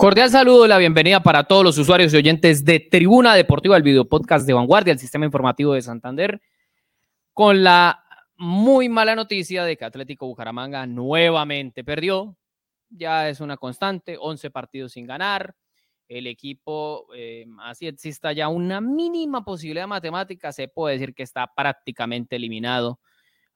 Cordial 0.00 0.30
saludo 0.30 0.64
y 0.64 0.68
la 0.68 0.78
bienvenida 0.78 1.22
para 1.22 1.44
todos 1.44 1.62
los 1.62 1.76
usuarios 1.76 2.14
y 2.14 2.16
oyentes 2.16 2.64
de 2.64 2.80
Tribuna 2.80 3.34
Deportiva, 3.34 3.76
el 3.76 3.82
video 3.82 4.08
podcast 4.08 4.46
de 4.46 4.54
Vanguardia, 4.54 4.94
el 4.94 4.98
sistema 4.98 5.26
informativo 5.26 5.74
de 5.74 5.82
Santander, 5.82 6.40
con 7.34 7.62
la 7.62 8.02
muy 8.38 8.88
mala 8.88 9.14
noticia 9.14 9.62
de 9.62 9.76
que 9.76 9.84
Atlético 9.84 10.26
Bucaramanga 10.26 10.86
nuevamente 10.86 11.84
perdió. 11.84 12.34
Ya 12.88 13.28
es 13.28 13.42
una 13.42 13.58
constante, 13.58 14.16
11 14.18 14.50
partidos 14.50 14.92
sin 14.92 15.06
ganar. 15.06 15.54
El 16.08 16.26
equipo, 16.28 17.06
eh, 17.14 17.44
así 17.58 17.86
exista 17.86 18.32
ya 18.32 18.48
una 18.48 18.80
mínima 18.80 19.44
posibilidad 19.44 19.86
matemática, 19.86 20.50
se 20.50 20.68
puede 20.68 20.94
decir 20.94 21.14
que 21.14 21.24
está 21.24 21.52
prácticamente 21.54 22.36
eliminado 22.36 23.00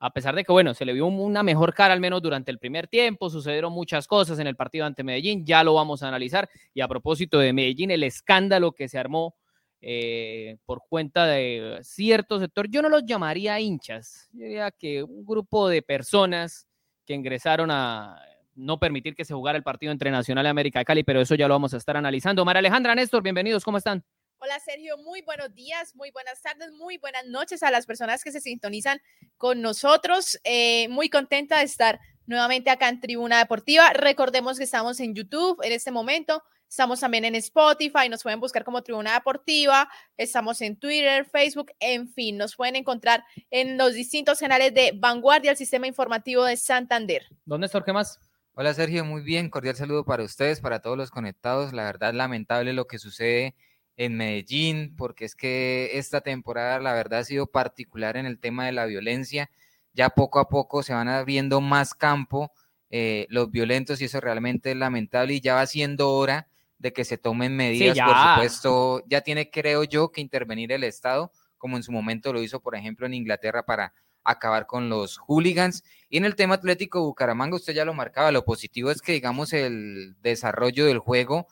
a 0.04 0.10
pesar 0.10 0.34
de 0.34 0.44
que, 0.44 0.52
bueno, 0.52 0.74
se 0.74 0.84
le 0.84 0.92
vio 0.92 1.06
una 1.06 1.42
mejor 1.42 1.72
cara 1.72 1.94
al 1.94 2.00
menos 2.00 2.20
durante 2.20 2.50
el 2.50 2.58
primer 2.58 2.88
tiempo, 2.88 3.30
sucedieron 3.30 3.72
muchas 3.72 4.06
cosas 4.06 4.38
en 4.38 4.46
el 4.46 4.54
partido 4.54 4.84
ante 4.84 5.02
Medellín, 5.02 5.46
ya 5.46 5.64
lo 5.64 5.72
vamos 5.72 6.02
a 6.02 6.08
analizar. 6.08 6.46
Y 6.74 6.82
a 6.82 6.88
propósito 6.88 7.38
de 7.38 7.54
Medellín, 7.54 7.90
el 7.90 8.02
escándalo 8.02 8.72
que 8.72 8.86
se 8.86 8.98
armó 8.98 9.34
eh, 9.80 10.59
por 10.66 10.82
cuenta 10.90 11.24
de 11.24 11.78
cierto 11.80 12.38
sector, 12.38 12.68
yo 12.68 12.82
no 12.82 12.90
los 12.90 13.06
llamaría 13.06 13.59
hinchas, 13.59 14.28
yo 14.34 14.45
diría 14.45 14.70
que 14.72 15.02
un 15.02 15.24
grupo 15.24 15.70
de 15.70 15.80
personas 15.80 16.68
que 17.06 17.14
ingresaron 17.14 17.70
a 17.70 18.20
no 18.56 18.78
permitir 18.78 19.14
que 19.14 19.24
se 19.24 19.32
jugara 19.32 19.56
el 19.56 19.64
partido 19.64 19.90
entre 19.90 20.10
Nacional 20.10 20.45
y 20.45 20.48
América 20.50 20.80
de 20.80 20.84
Cali, 20.84 21.02
pero 21.02 21.23
eso 21.23 21.34
ya 21.34 21.48
lo 21.48 21.54
vamos 21.54 21.73
a 21.73 21.78
estar 21.78 21.96
analizando. 21.96 22.45
María 22.45 22.59
Alejandra, 22.59 22.95
Néstor, 22.95 23.23
bienvenidos, 23.23 23.64
¿cómo 23.64 23.78
están? 23.78 24.04
Hola 24.44 24.60
Sergio, 24.60 24.98
muy 24.98 25.22
buenos 25.22 25.54
días, 25.54 25.96
muy 25.96 26.10
buenas 26.10 26.42
tardes, 26.42 26.70
muy 26.72 26.98
buenas 26.98 27.24
noches 27.24 27.62
a 27.62 27.70
las 27.70 27.87
personas 27.87 28.23
que 28.23 28.30
se 28.30 28.42
sintonizan 28.42 29.01
con 29.38 29.62
nosotros. 29.62 30.38
Eh, 30.45 30.86
muy 30.88 31.09
contenta 31.09 31.60
de 31.60 31.64
estar 31.64 31.98
nuevamente 32.26 32.68
acá 32.68 32.90
en 32.90 33.01
Tribuna 33.01 33.38
Deportiva. 33.38 33.95
Recordemos 33.95 34.59
que 34.59 34.64
estamos 34.64 35.01
en 35.01 35.14
YouTube 35.14 35.59
en 35.62 35.73
este 35.73 35.90
momento, 35.90 36.42
estamos 36.68 37.01
también 37.01 37.24
en 37.24 37.36
Spotify, 37.36 38.10
nos 38.10 38.23
pueden 38.23 38.38
buscar 38.38 38.64
como 38.64 38.82
Tribuna 38.82 39.14
Deportiva, 39.14 39.88
estamos 40.18 40.60
en 40.60 40.76
Twitter, 40.76 41.24
Facebook, 41.24 41.73
en 41.80 42.06
fin, 42.12 42.36
nos 42.36 42.54
pueden 42.54 42.76
encontrar 42.76 43.24
en 43.51 43.79
los 43.79 43.95
distintos 43.95 44.40
canales 44.40 44.74
de 44.74 44.92
Vanguardia, 44.95 45.52
el 45.52 45.56
sistema 45.56 45.86
informativo 45.86 46.45
de 46.45 46.58
Santander. 46.58 47.24
¿Dónde 47.46 47.64
está? 47.64 47.82
¿Qué 47.82 47.95
más? 47.95 48.20
Hola 48.52 48.74
Sergio, 48.74 49.06
muy 49.06 49.23
bien, 49.23 49.48
cordial 49.48 49.74
saludo 49.74 50.04
para 50.04 50.23
ustedes, 50.23 50.60
para 50.60 50.80
todos 50.80 50.98
los 50.98 51.10
conectados. 51.10 51.73
La 51.73 51.84
verdad, 51.84 52.12
lamentable 52.12 52.74
lo 52.74 52.86
que 52.86 52.98
sucede 52.98 53.54
en 53.96 54.16
Medellín, 54.16 54.95
porque 54.96 55.24
es 55.24 55.34
que 55.34 55.98
esta 55.98 56.20
temporada 56.20 56.78
la 56.80 56.92
verdad 56.92 57.20
ha 57.20 57.24
sido 57.24 57.46
particular 57.46 58.16
en 58.16 58.26
el 58.26 58.38
tema 58.38 58.66
de 58.66 58.73
la 58.73 58.86
violencia. 58.86 59.51
Ya 59.92 60.10
poco 60.10 60.40
a 60.40 60.48
poco 60.48 60.82
se 60.82 60.95
van 60.95 61.09
abriendo 61.09 61.60
más 61.60 61.95
campo 61.95 62.51
eh, 62.90 63.26
los 63.28 63.51
violentos 63.51 64.00
y 64.00 64.04
eso 64.04 64.20
realmente 64.20 64.72
es 64.72 64.76
lamentable 64.76 65.34
y 65.34 65.41
ya 65.41 65.54
va 65.54 65.66
siendo 65.66 66.10
hora 66.10 66.48
de 66.78 66.92
que 66.92 67.04
se 67.04 67.19
tomen 67.19 67.56
medidas. 67.56 67.97
por 67.98 68.16
supuesto, 68.16 69.04
ya 69.06 69.20
tiene, 69.20 69.50
creo 69.50 69.84
yo, 69.84 70.10
que 70.10 70.20
intervenir 70.20 70.72
el 70.72 70.84
Estado, 70.84 71.32
como 71.56 71.76
en 71.76 71.82
su 71.82 71.92
momento 71.92 72.32
lo 72.32 72.42
hizo, 72.42 72.60
por 72.60 72.75
ejemplo, 72.75 73.06
en 73.06 73.14
Inglaterra 73.14 73.64
para 73.64 73.94
acabar 74.22 74.66
con 74.66 74.88
los 74.88 75.19
hooligans. 75.19 75.84
Y 76.08 76.19
en 76.19 76.25
el 76.25 76.34
tema 76.34 76.56
atlético 76.56 77.03
Bucaramanga, 77.03 77.56
usted 77.56 77.75
ya 77.75 77.84
lo 77.84 77.94
marcaba, 77.94 78.32
lo 78.32 78.44
positivo 78.44 78.91
es 78.91 79.00
que, 79.00 79.12
digamos, 79.12 79.53
el 79.53 80.16
desarrollo 80.22 80.86
del 80.86 80.98
juego 80.98 81.47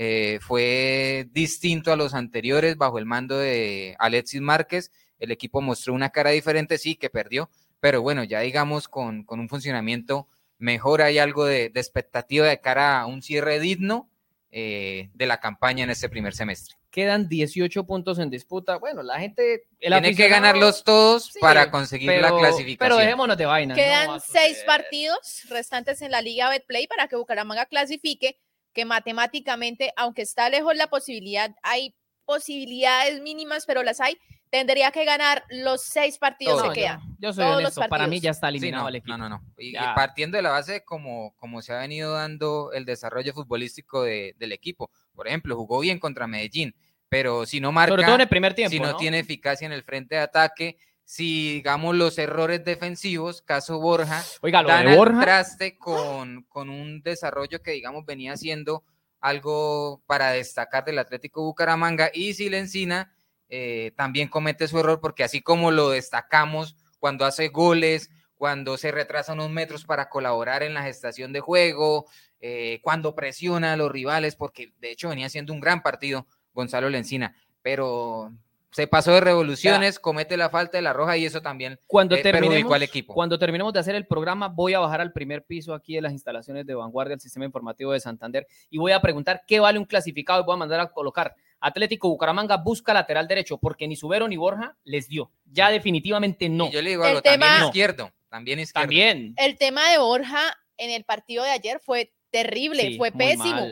eh, 0.00 0.38
fue 0.40 1.26
distinto 1.32 1.92
a 1.92 1.96
los 1.96 2.14
anteriores 2.14 2.76
bajo 2.76 3.00
el 3.00 3.04
mando 3.04 3.36
de 3.36 3.96
Alexis 3.98 4.40
Márquez. 4.40 4.92
El 5.18 5.32
equipo 5.32 5.60
mostró 5.60 5.92
una 5.92 6.10
cara 6.10 6.30
diferente, 6.30 6.78
sí, 6.78 6.94
que 6.94 7.10
perdió, 7.10 7.50
pero 7.80 8.00
bueno, 8.00 8.22
ya 8.22 8.38
digamos 8.38 8.86
con, 8.86 9.24
con 9.24 9.40
un 9.40 9.48
funcionamiento 9.48 10.28
mejor, 10.58 11.02
hay 11.02 11.18
algo 11.18 11.44
de, 11.44 11.64
expectativa 11.74 12.46
de 12.46 12.60
cara 12.60 13.00
a 13.00 13.06
un 13.06 13.22
cierre 13.22 13.58
digno 13.58 14.08
eh, 14.52 15.10
de 15.14 15.26
la 15.26 15.40
campaña 15.40 15.82
en 15.82 15.90
este 15.90 16.08
primer 16.08 16.32
semestre. 16.32 16.76
Quedan 16.90 17.28
18 17.28 17.84
puntos 17.84 18.20
en 18.20 18.30
disputa. 18.30 18.76
Bueno, 18.76 19.02
la 19.02 19.18
gente. 19.18 19.64
Tiene 19.78 20.14
que 20.14 20.28
ganarlos 20.28 20.84
todos 20.84 21.32
para 21.40 21.70
conseguir 21.70 22.08
la 22.20 22.30
clasificación. 22.30 22.78
Pero 22.78 22.96
dejémonos 22.96 23.36
de 23.36 23.46
vaina. 23.46 23.74
Quedan 23.74 24.20
seis 24.20 24.62
partidos 24.64 25.42
restantes 25.50 26.00
en 26.02 26.12
la 26.12 26.22
Liga 26.22 26.48
Betplay 26.48 26.86
para 26.86 27.08
que 27.08 27.16
Bucaramanga 27.16 27.66
clasifique 27.66 28.38
que 28.72 28.84
matemáticamente, 28.84 29.92
aunque 29.96 30.22
está 30.22 30.48
lejos 30.48 30.76
la 30.76 30.88
posibilidad, 30.88 31.54
hay 31.62 31.94
posibilidades 32.24 33.20
mínimas, 33.20 33.64
pero 33.66 33.82
las 33.82 34.00
hay, 34.00 34.18
tendría 34.50 34.90
que 34.90 35.04
ganar 35.04 35.44
los 35.48 35.82
seis 35.82 36.18
partidos 36.18 36.62
que 36.62 36.80
quedan. 36.80 37.00
Yo, 37.18 37.32
soy 37.32 37.44
honesto, 37.44 37.80
para 37.88 38.06
mí 38.06 38.20
ya 38.20 38.30
está 38.30 38.48
eliminado 38.48 38.88
el 38.88 38.96
equipo. 38.96 39.16
No, 39.16 39.28
no, 39.28 39.38
no. 39.38 39.44
Y, 39.58 39.74
partiendo 39.94 40.36
de 40.36 40.42
la 40.42 40.50
base 40.50 40.84
como, 40.84 41.34
como 41.36 41.62
se 41.62 41.72
ha 41.72 41.78
venido 41.78 42.12
dando 42.12 42.72
el 42.72 42.84
desarrollo 42.84 43.32
futbolístico 43.32 44.02
del 44.02 44.52
equipo. 44.52 44.90
Por 45.14 45.26
ejemplo, 45.26 45.56
jugó 45.56 45.80
bien 45.80 45.98
contra 45.98 46.26
Medellín, 46.26 46.74
pero 47.08 47.46
si 47.46 47.60
no 47.60 47.72
marca, 47.72 47.92
Sobre 47.92 48.04
todo 48.04 48.14
en 48.16 48.20
el 48.22 48.28
primer 48.28 48.54
tiempo, 48.54 48.72
si 48.72 48.80
no, 48.80 48.96
tiene 48.96 49.18
eficacia 49.18 49.66
en 49.66 49.72
el 49.72 49.82
frente 49.82 50.16
de 50.16 50.20
ataque, 50.20 50.76
si 51.08 51.54
digamos 51.54 51.96
los 51.96 52.18
errores 52.18 52.62
defensivos, 52.66 53.40
caso 53.40 53.80
Borja, 53.80 54.22
Oiga, 54.42 54.62
dan 54.62 54.84
de 54.84 54.94
Borja... 54.94 55.22
traste 55.22 55.78
con, 55.78 56.42
con 56.50 56.68
un 56.68 57.00
desarrollo 57.00 57.62
que 57.62 57.70
digamos 57.70 58.04
venía 58.04 58.36
siendo 58.36 58.84
algo 59.18 60.02
para 60.04 60.32
destacar 60.32 60.84
del 60.84 60.98
Atlético 60.98 61.42
Bucaramanga 61.42 62.10
y 62.12 62.34
Silencina 62.34 63.10
eh, 63.48 63.92
también 63.96 64.28
comete 64.28 64.68
su 64.68 64.78
error 64.78 65.00
porque 65.00 65.24
así 65.24 65.40
como 65.40 65.70
lo 65.70 65.88
destacamos 65.88 66.76
cuando 66.98 67.24
hace 67.24 67.48
goles, 67.48 68.10
cuando 68.34 68.76
se 68.76 68.92
retrasa 68.92 69.32
unos 69.32 69.48
metros 69.48 69.86
para 69.86 70.10
colaborar 70.10 70.62
en 70.62 70.74
la 70.74 70.82
gestación 70.82 71.32
de 71.32 71.40
juego, 71.40 72.04
eh, 72.40 72.80
cuando 72.82 73.14
presiona 73.14 73.72
a 73.72 73.76
los 73.78 73.90
rivales, 73.90 74.36
porque 74.36 74.74
de 74.78 74.90
hecho 74.90 75.08
venía 75.08 75.30
siendo 75.30 75.54
un 75.54 75.60
gran 75.60 75.82
partido 75.82 76.26
Gonzalo 76.52 76.90
Lencina, 76.90 77.34
pero 77.62 78.30
se 78.70 78.86
pasó 78.86 79.12
de 79.12 79.20
revoluciones, 79.20 79.98
comete 79.98 80.36
la 80.36 80.50
falta 80.50 80.78
de 80.78 80.82
la 80.82 80.92
roja 80.92 81.16
y 81.16 81.24
eso 81.24 81.40
también 81.40 81.80
cuando 81.86 82.16
eh, 82.16 82.22
terminemos, 82.22 82.72
al 82.72 82.82
equipo. 82.82 83.14
Cuando 83.14 83.38
terminemos 83.38 83.72
de 83.72 83.80
hacer 83.80 83.94
el 83.94 84.06
programa, 84.06 84.48
voy 84.48 84.74
a 84.74 84.78
bajar 84.78 85.00
al 85.00 85.12
primer 85.12 85.44
piso 85.44 85.74
aquí 85.74 85.94
de 85.94 86.02
las 86.02 86.12
instalaciones 86.12 86.66
de 86.66 86.74
Vanguardia, 86.74 87.14
el 87.14 87.20
sistema 87.20 87.44
informativo 87.44 87.92
de 87.92 88.00
Santander, 88.00 88.46
y 88.70 88.78
voy 88.78 88.92
a 88.92 89.00
preguntar 89.00 89.42
qué 89.46 89.60
vale 89.60 89.78
un 89.78 89.84
clasificado 89.84 90.42
y 90.42 90.44
voy 90.44 90.54
a 90.54 90.58
mandar 90.58 90.80
a 90.80 90.90
colocar 90.90 91.34
Atlético 91.60 92.08
Bucaramanga 92.08 92.56
busca 92.56 92.94
lateral 92.94 93.26
derecho, 93.26 93.58
porque 93.58 93.88
ni 93.88 93.96
Subero 93.96 94.28
ni 94.28 94.36
Borja 94.36 94.76
les 94.84 95.08
dio. 95.08 95.32
Ya 95.44 95.70
definitivamente 95.70 96.48
no. 96.48 96.70
yo 96.70 96.82
le 96.82 96.90
digo 96.90 97.04
algo, 97.04 97.22
también 97.22 97.64
izquierdo, 97.64 98.12
también 98.28 98.60
izquierdo. 98.60 98.82
También. 98.82 99.34
El 99.36 99.56
tema 99.58 99.90
de 99.90 99.98
Borja 99.98 100.56
en 100.76 100.90
el 100.90 101.04
partido 101.04 101.42
de 101.42 101.50
ayer 101.50 101.80
fue 101.80 102.12
terrible, 102.30 102.96
fue 102.96 103.10
pésimo 103.10 103.66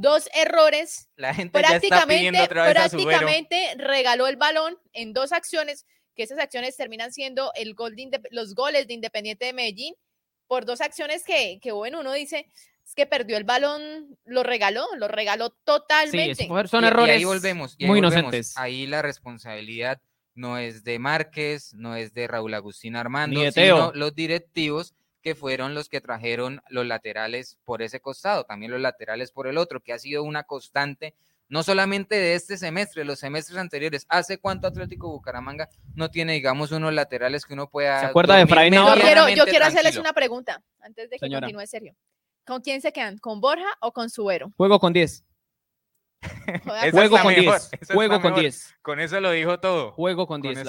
dos 0.00 0.28
errores. 0.34 1.08
La 1.16 1.34
gente 1.34 1.58
prácticamente, 1.58 2.48
prácticamente 2.48 3.74
regaló 3.76 4.26
el 4.26 4.36
balón 4.36 4.78
en 4.92 5.12
dos 5.12 5.32
acciones, 5.32 5.86
que 6.14 6.22
esas 6.22 6.38
acciones 6.38 6.76
terminan 6.76 7.12
siendo 7.12 7.52
el 7.54 7.74
gol 7.74 7.94
de, 7.96 8.20
los 8.30 8.54
goles 8.54 8.86
de 8.86 8.94
Independiente 8.94 9.46
de 9.46 9.52
Medellín, 9.52 9.94
por 10.46 10.64
dos 10.64 10.80
acciones 10.80 11.24
que, 11.24 11.58
que 11.62 11.72
bueno, 11.72 12.00
uno 12.00 12.12
dice, 12.12 12.46
es 12.86 12.94
que 12.94 13.06
perdió 13.06 13.36
el 13.36 13.44
balón, 13.44 14.18
lo 14.24 14.42
regaló, 14.42 14.86
lo 14.96 15.08
regaló 15.08 15.50
totalmente. 15.50 16.48
son 16.68 16.84
errores 16.84 17.16
ahí 17.16 17.24
volvemos, 17.24 17.76
muy 17.80 17.98
inocentes. 17.98 18.56
Ahí 18.56 18.86
la 18.86 19.00
responsabilidad 19.02 20.00
no 20.34 20.58
es 20.58 20.84
de 20.84 20.98
Márquez, 20.98 21.72
no 21.74 21.96
es 21.96 22.12
de 22.12 22.26
Raúl 22.26 22.54
Agustín 22.54 22.96
Armando, 22.96 23.50
sino 23.52 23.92
los 23.94 24.14
directivos 24.14 24.94
que 25.24 25.34
fueron 25.34 25.74
los 25.74 25.88
que 25.88 26.02
trajeron 26.02 26.60
los 26.68 26.84
laterales 26.84 27.58
por 27.64 27.80
ese 27.80 27.98
costado, 27.98 28.44
también 28.44 28.70
los 28.70 28.80
laterales 28.80 29.32
por 29.32 29.46
el 29.46 29.56
otro, 29.56 29.80
que 29.80 29.94
ha 29.94 29.98
sido 29.98 30.22
una 30.22 30.42
constante, 30.44 31.14
no 31.48 31.62
solamente 31.62 32.14
de 32.14 32.34
este 32.34 32.58
semestre, 32.58 33.06
los 33.06 33.20
semestres 33.20 33.56
anteriores. 33.56 34.04
¿Hace 34.10 34.36
cuánto 34.36 34.66
Atlético 34.66 35.08
Bucaramanga 35.08 35.70
no 35.94 36.10
tiene, 36.10 36.34
digamos, 36.34 36.72
unos 36.72 36.92
laterales 36.92 37.46
que 37.46 37.54
uno 37.54 37.70
pueda... 37.70 38.00
¿Se 38.00 38.06
acuerda 38.06 38.36
de 38.36 38.46
Fray 38.46 38.70
Yo 38.70 38.84
quiero, 39.00 39.30
yo 39.30 39.46
quiero 39.46 39.64
hacerles 39.64 39.96
una 39.96 40.12
pregunta, 40.12 40.62
antes 40.80 41.08
de 41.08 41.18
que 41.18 41.30
continúe 41.30 41.66
serio. 41.66 41.96
¿Con 42.44 42.60
quién 42.60 42.82
se 42.82 42.92
quedan? 42.92 43.16
¿Con 43.16 43.40
Borja 43.40 43.78
o 43.80 43.92
con 43.92 44.10
Suero? 44.10 44.52
Juego 44.58 44.78
con 44.78 44.92
10. 44.92 45.24
Juego 46.92 47.18
con 47.18 47.34
10. 47.34 47.70
Juego 47.94 48.20
con 48.20 48.34
10. 48.34 48.76
Con 48.82 49.00
eso 49.00 49.20
lo 49.22 49.30
dijo 49.30 49.58
todo. 49.58 49.92
Juego 49.92 50.26
con 50.26 50.42
10. 50.42 50.64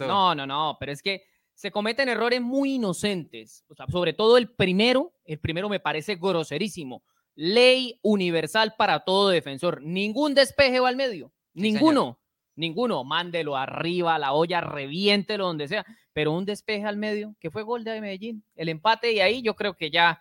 No, 0.00 0.34
no, 0.34 0.48
no, 0.48 0.76
pero 0.80 0.90
es 0.90 1.00
que 1.00 1.29
se 1.60 1.70
cometen 1.70 2.08
errores 2.08 2.40
muy 2.40 2.76
inocentes. 2.76 3.66
sobre 3.90 4.14
todo 4.14 4.38
el 4.38 4.48
primero, 4.48 5.12
el 5.26 5.38
primero 5.38 5.68
me 5.68 5.78
parece 5.78 6.16
groserísimo. 6.16 7.02
Ley 7.34 8.00
universal 8.00 8.76
para 8.78 9.00
todo 9.00 9.28
defensor. 9.28 9.82
Ningún 9.82 10.34
despeje 10.34 10.80
va 10.80 10.88
al 10.88 10.96
medio. 10.96 11.34
ninguno. 11.52 12.18
Ninguno. 12.56 13.04
Mándelo 13.04 13.58
arriba, 13.58 14.18
la 14.18 14.32
olla, 14.32 14.62
reviéntelo 14.62 15.44
donde 15.44 15.68
sea. 15.68 15.84
Pero 16.14 16.32
un 16.32 16.46
despeje 16.46 16.86
al 16.86 16.96
medio, 16.96 17.36
que 17.38 17.50
fue 17.50 17.62
gol 17.62 17.84
de 17.84 18.00
Medellín. 18.00 18.42
El 18.54 18.70
empate 18.70 19.12
y 19.12 19.20
ahí 19.20 19.42
yo 19.42 19.54
creo 19.54 19.74
que 19.74 19.90
ya 19.90 20.18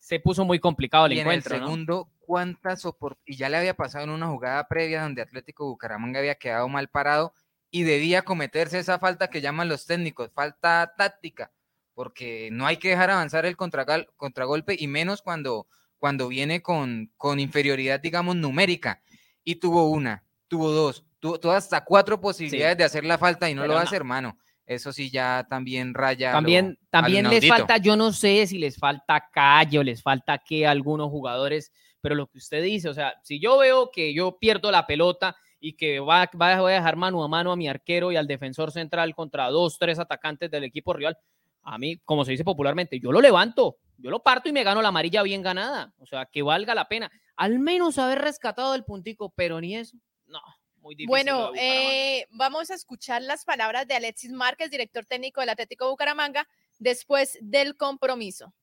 se 0.00 0.18
puso 0.18 0.44
muy 0.44 0.58
complicado 0.58 1.06
el 1.06 1.18
encuentro. 1.18 1.54
En 1.54 1.62
el 1.62 1.68
segundo, 1.68 2.10
¿cuántas 2.18 2.82
Y 3.24 3.36
ya 3.36 3.48
le 3.48 3.58
había 3.58 3.74
pasado 3.74 4.02
en 4.06 4.10
una 4.10 4.26
jugada 4.26 4.66
previa 4.66 5.04
donde 5.04 5.22
Atlético 5.22 5.68
Bucaramanga 5.68 6.18
había 6.18 6.34
quedado 6.34 6.68
mal 6.68 6.88
parado 6.88 7.32
y 7.70 7.84
debía 7.84 8.22
cometerse 8.22 8.78
esa 8.78 8.98
falta 8.98 9.30
que 9.30 9.40
llaman 9.40 9.68
los 9.68 9.86
técnicos, 9.86 10.30
falta 10.32 10.94
táctica, 10.96 11.52
porque 11.94 12.48
no 12.52 12.66
hay 12.66 12.78
que 12.78 12.90
dejar 12.90 13.10
avanzar 13.10 13.46
el 13.46 13.56
contragolpe 13.56 14.76
y 14.78 14.86
menos 14.88 15.22
cuando, 15.22 15.66
cuando 15.98 16.28
viene 16.28 16.62
con, 16.62 17.12
con 17.16 17.38
inferioridad, 17.38 18.00
digamos, 18.00 18.36
numérica, 18.36 19.02
y 19.44 19.56
tuvo 19.56 19.90
una, 19.90 20.24
tuvo 20.48 20.70
dos, 20.70 21.04
tuvo, 21.20 21.52
hasta 21.52 21.84
cuatro 21.84 22.20
posibilidades 22.20 22.78
de 22.78 22.84
hacer 22.84 23.04
la 23.04 23.18
falta 23.18 23.48
y 23.48 23.54
no 23.54 23.66
lo 23.66 23.78
hace, 23.78 23.96
hermano. 23.96 24.36
Eso 24.66 24.92
sí 24.92 25.10
ya 25.10 25.44
también 25.50 25.94
raya. 25.94 26.30
También, 26.30 26.78
también 26.90 27.28
les 27.28 27.46
falta, 27.48 27.76
yo 27.78 27.96
no 27.96 28.12
sé 28.12 28.46
si 28.46 28.56
les 28.56 28.76
falta 28.76 29.28
calle 29.32 29.80
o 29.80 29.82
les 29.82 30.00
falta 30.00 30.38
que 30.38 30.64
algunos 30.64 31.10
jugadores, 31.10 31.72
pero 32.00 32.14
lo 32.14 32.28
que 32.28 32.38
usted 32.38 32.62
dice, 32.62 32.88
o 32.88 32.94
sea, 32.94 33.14
si 33.24 33.40
yo 33.40 33.58
veo 33.58 33.90
que 33.90 34.14
yo 34.14 34.38
pierdo 34.38 34.70
la 34.70 34.86
pelota 34.86 35.36
y 35.60 35.74
que 35.74 36.00
va, 36.00 36.28
va, 36.40 36.60
voy 36.60 36.72
a 36.72 36.76
dejar 36.76 36.96
mano 36.96 37.22
a 37.22 37.28
mano 37.28 37.52
a 37.52 37.56
mi 37.56 37.68
arquero 37.68 38.10
y 38.10 38.16
al 38.16 38.26
defensor 38.26 38.72
central 38.72 39.14
contra 39.14 39.50
dos, 39.50 39.78
tres 39.78 39.98
atacantes 39.98 40.50
del 40.50 40.64
equipo 40.64 40.94
rival, 40.94 41.18
a 41.62 41.78
mí, 41.78 41.98
como 42.04 42.24
se 42.24 42.32
dice 42.32 42.44
popularmente, 42.44 42.98
yo 42.98 43.12
lo 43.12 43.20
levanto, 43.20 43.76
yo 43.98 44.10
lo 44.10 44.22
parto 44.22 44.48
y 44.48 44.52
me 44.52 44.64
gano 44.64 44.80
la 44.80 44.88
amarilla 44.88 45.22
bien 45.22 45.42
ganada. 45.42 45.92
O 45.98 46.06
sea, 46.06 46.26
que 46.26 46.42
valga 46.42 46.74
la 46.74 46.88
pena. 46.88 47.10
Al 47.36 47.58
menos 47.58 47.98
haber 47.98 48.18
rescatado 48.18 48.74
el 48.74 48.84
puntico, 48.84 49.30
pero 49.36 49.60
ni 49.60 49.76
eso. 49.76 49.96
No, 50.26 50.40
muy 50.76 50.94
difícil. 50.94 51.08
Bueno, 51.08 51.52
eh, 51.54 52.26
vamos 52.30 52.70
a 52.70 52.74
escuchar 52.74 53.20
las 53.22 53.44
palabras 53.44 53.86
de 53.86 53.94
Alexis 53.94 54.32
Márquez, 54.32 54.70
director 54.70 55.04
técnico 55.04 55.40
del 55.40 55.50
Atlético 55.50 55.90
Bucaramanga, 55.90 56.48
después 56.78 57.38
del 57.42 57.76
compromiso. 57.76 58.54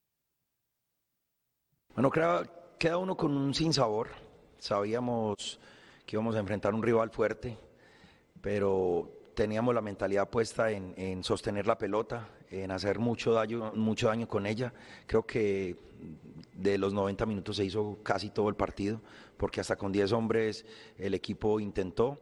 Bueno, 1.94 2.10
creo, 2.10 2.44
queda 2.80 2.98
uno 2.98 3.16
con 3.16 3.38
un 3.38 3.54
sinsabor. 3.54 4.10
Sabíamos 4.58 5.60
que 6.08 6.16
íbamos 6.16 6.38
a 6.38 6.40
enfrentar 6.40 6.74
un 6.74 6.82
rival 6.82 7.10
fuerte, 7.10 7.58
pero 8.42 9.12
teníamos 9.36 9.76
la 9.76 9.82
mentalidad 9.82 10.30
puesta 10.30 10.72
en, 10.72 11.22
sostener 11.22 11.68
la 11.68 11.78
pelota, 11.78 12.30
en 12.50 12.72
hacer 12.72 12.98
mucho 12.98 13.34
daño, 13.34 13.74
mucho 13.76 14.08
daño 14.08 14.26
con 14.26 14.46
ella. 14.46 14.74
Creo 15.06 15.28
que 15.28 15.76
de 16.54 16.78
los 16.78 16.94
90 16.94 17.26
minutos 17.26 17.58
se 17.58 17.66
hizo 17.66 18.00
casi 18.04 18.30
todo 18.30 18.48
el 18.48 18.56
partido, 18.56 19.02
porque 19.36 19.60
hasta 19.60 19.76
con 19.76 19.92
10 19.92 20.14
hombres 20.14 20.66
el 20.98 21.14
equipo 21.14 21.60
intentó. 21.60 22.18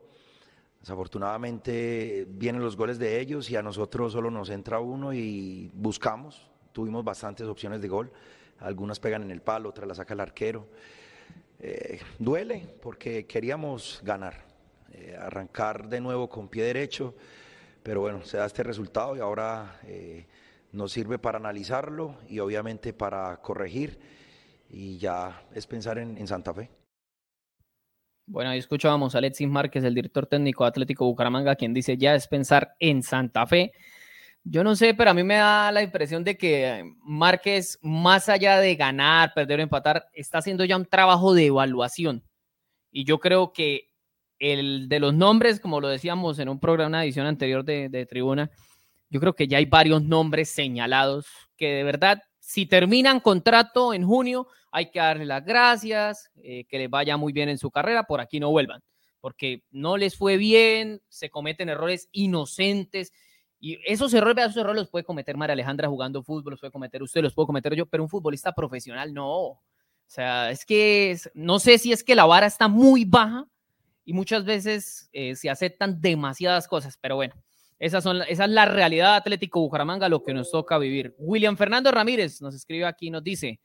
Desafortunadamente 0.79 2.25
vienen 2.27 2.63
los 2.63 2.75
goles 2.75 2.97
de 2.97 3.19
ellos 3.19 3.51
y 3.51 3.55
a 3.55 3.61
nosotros 3.61 4.13
solo 4.13 4.31
nos 4.31 4.49
entra 4.49 4.79
uno 4.79 5.13
y 5.13 5.69
buscamos. 5.75 6.49
Tuvimos 6.73 7.03
bastantes 7.03 7.45
opciones 7.45 7.83
de 7.83 7.87
gol, 7.87 8.11
algunas 8.59 8.99
pegan 8.99 9.21
en 9.21 9.29
el 9.29 9.43
palo, 9.43 9.69
otras 9.69 9.87
las 9.87 9.97
saca 9.97 10.15
el 10.15 10.21
arquero. 10.21 10.65
Eh, 11.67 11.99
duele 12.19 12.67
porque 12.79 13.25
queríamos 13.25 13.99
ganar, 14.03 14.35
eh, 14.93 15.17
arrancar 15.19 15.89
de 15.89 15.99
nuevo 15.99 16.29
con 16.29 16.47
pie 16.47 16.61
derecho, 16.63 17.15
pero 17.81 18.01
bueno, 18.01 18.23
se 18.23 18.37
da 18.37 18.45
este 18.45 18.61
resultado 18.61 19.15
y 19.15 19.19
ahora 19.19 19.79
eh, 19.87 20.27
nos 20.73 20.91
sirve 20.91 21.17
para 21.17 21.39
analizarlo 21.39 22.17
y 22.29 22.37
obviamente 22.37 22.93
para 22.93 23.37
corregir 23.37 23.97
y 24.69 24.99
ya 24.99 25.41
es 25.55 25.65
pensar 25.65 25.97
en, 25.97 26.27
Santa 26.27 26.53
Fe. 26.53 26.69
Bueno, 28.27 28.51
ahí 28.51 28.59
escuchábamos 28.59 29.15
a 29.15 29.17
Alexis 29.17 29.49
Márquez, 29.49 29.83
el 29.83 29.95
director 29.95 30.27
técnico 30.27 30.65
de 30.65 30.67
Atlético 30.67 31.05
Bucaramanga, 31.05 31.55
quien 31.55 31.73
dice 31.73 31.97
ya 31.97 32.13
es 32.13 32.27
pensar 32.27 32.75
en 32.79 33.01
Santa 33.01 33.47
Fe. 33.47 33.71
Yo 34.47 34.63
no 34.63 34.75
sé, 34.75 34.93
pero 34.93 35.09
a 35.09 35.13
mí 35.15 35.23
me 35.23 35.35
da 35.35 35.71
la 35.71 35.81
impresión 35.81 36.23
de 36.23 36.37
que 36.37 36.93
Márquez, 37.01 37.79
más 37.81 38.29
allá 38.29 38.59
de 38.59 38.75
ganar, 38.75 39.33
perder 39.33 39.59
o 39.59 39.63
empatar, 39.63 40.07
está 40.13 40.37
haciendo 40.37 40.63
ya 40.65 40.77
un 40.77 40.85
trabajo 40.85 41.33
de 41.33 41.47
evaluación. 41.47 42.23
Y 42.91 43.05
yo 43.05 43.19
creo 43.19 43.53
que 43.53 43.89
el 44.37 44.87
de 44.87 44.99
los 44.99 45.15
nombres, 45.15 45.59
como 45.59 45.81
lo 45.81 45.87
decíamos 45.87 46.37
en 46.37 46.49
un 46.49 46.59
programa, 46.59 46.89
una 46.89 47.03
edición 47.03 47.25
anterior 47.25 47.65
de, 47.65 48.05
Tribuna, 48.07 48.51
yo 49.09 49.19
creo 49.19 49.33
que 49.33 49.47
ya 49.47 49.57
hay 49.57 49.65
varios 49.65 50.03
nombres 50.03 50.49
señalados 50.49 51.25
que 51.57 51.71
de 51.73 51.83
verdad, 51.83 52.21
si 52.39 52.67
terminan 52.67 53.21
contrato 53.21 53.95
en 53.95 54.05
junio, 54.05 54.47
hay 54.71 54.91
que 54.91 54.99
darle 54.99 55.25
las 55.25 55.43
gracias, 55.43 56.29
eh, 56.35 56.65
que 56.65 56.77
les 56.77 56.89
vaya 56.89 57.17
muy 57.17 57.33
bien 57.33 57.49
en 57.49 57.57
su 57.57 57.71
carrera, 57.71 58.03
por 58.03 58.21
aquí 58.21 58.39
no 58.39 58.51
vuelvan, 58.51 58.83
porque 59.21 59.63
no 59.71 59.97
les 59.97 60.15
fue 60.15 60.37
bien, 60.37 61.01
se 61.09 61.31
cometen 61.31 61.69
errores 61.69 62.09
inocentes 62.11 63.11
y 63.65 63.79
esos 63.83 64.13
errores, 64.13 64.45
esos 64.45 64.57
errores 64.57 64.81
los 64.81 64.89
puede 64.91 65.03
cometer 65.03 65.35
María 65.37 65.53
Alejandra 65.53 65.87
jugando 65.87 66.21
fútbol, 66.21 66.51
los 66.51 66.59
puede 66.59 66.71
cometer 66.71 67.01
usted, 67.01 67.23
los 67.23 67.33
puedo 67.33 67.47
cometer 67.47 67.73
yo, 67.73 67.87
pero 67.87 68.03
un 68.03 68.09
futbolista 68.09 68.53
profesional 68.53 69.11
no. 69.11 69.27
O 69.27 69.61
sea, 70.05 70.51
es 70.51 70.67
que 70.67 71.17
no 71.33 71.57
sé 71.57 71.79
si 71.79 71.91
es 71.91 72.03
que 72.03 72.13
la 72.13 72.25
vara 72.25 72.45
está 72.45 72.67
muy 72.67 73.05
baja 73.05 73.47
y 74.03 74.13
muchas 74.13 74.45
veces 74.45 75.09
eh, 75.13 75.35
se 75.35 75.49
aceptan 75.49 75.99
demasiadas 75.99 76.67
cosas, 76.67 76.99
pero 77.01 77.15
bueno, 77.15 77.33
esas 77.79 78.03
son, 78.03 78.21
esa 78.27 78.45
es 78.45 78.51
la 78.51 78.67
realidad 78.67 79.15
Atlético 79.15 79.61
Bucaramanga, 79.61 80.09
lo 80.09 80.21
que 80.21 80.35
nos 80.35 80.51
toca 80.51 80.77
vivir. 80.77 81.15
William 81.17 81.57
Fernando 81.57 81.89
Ramírez 81.89 82.43
nos 82.43 82.53
escribe 82.53 82.85
aquí, 82.85 83.09
nos 83.09 83.23
dice, 83.23 83.59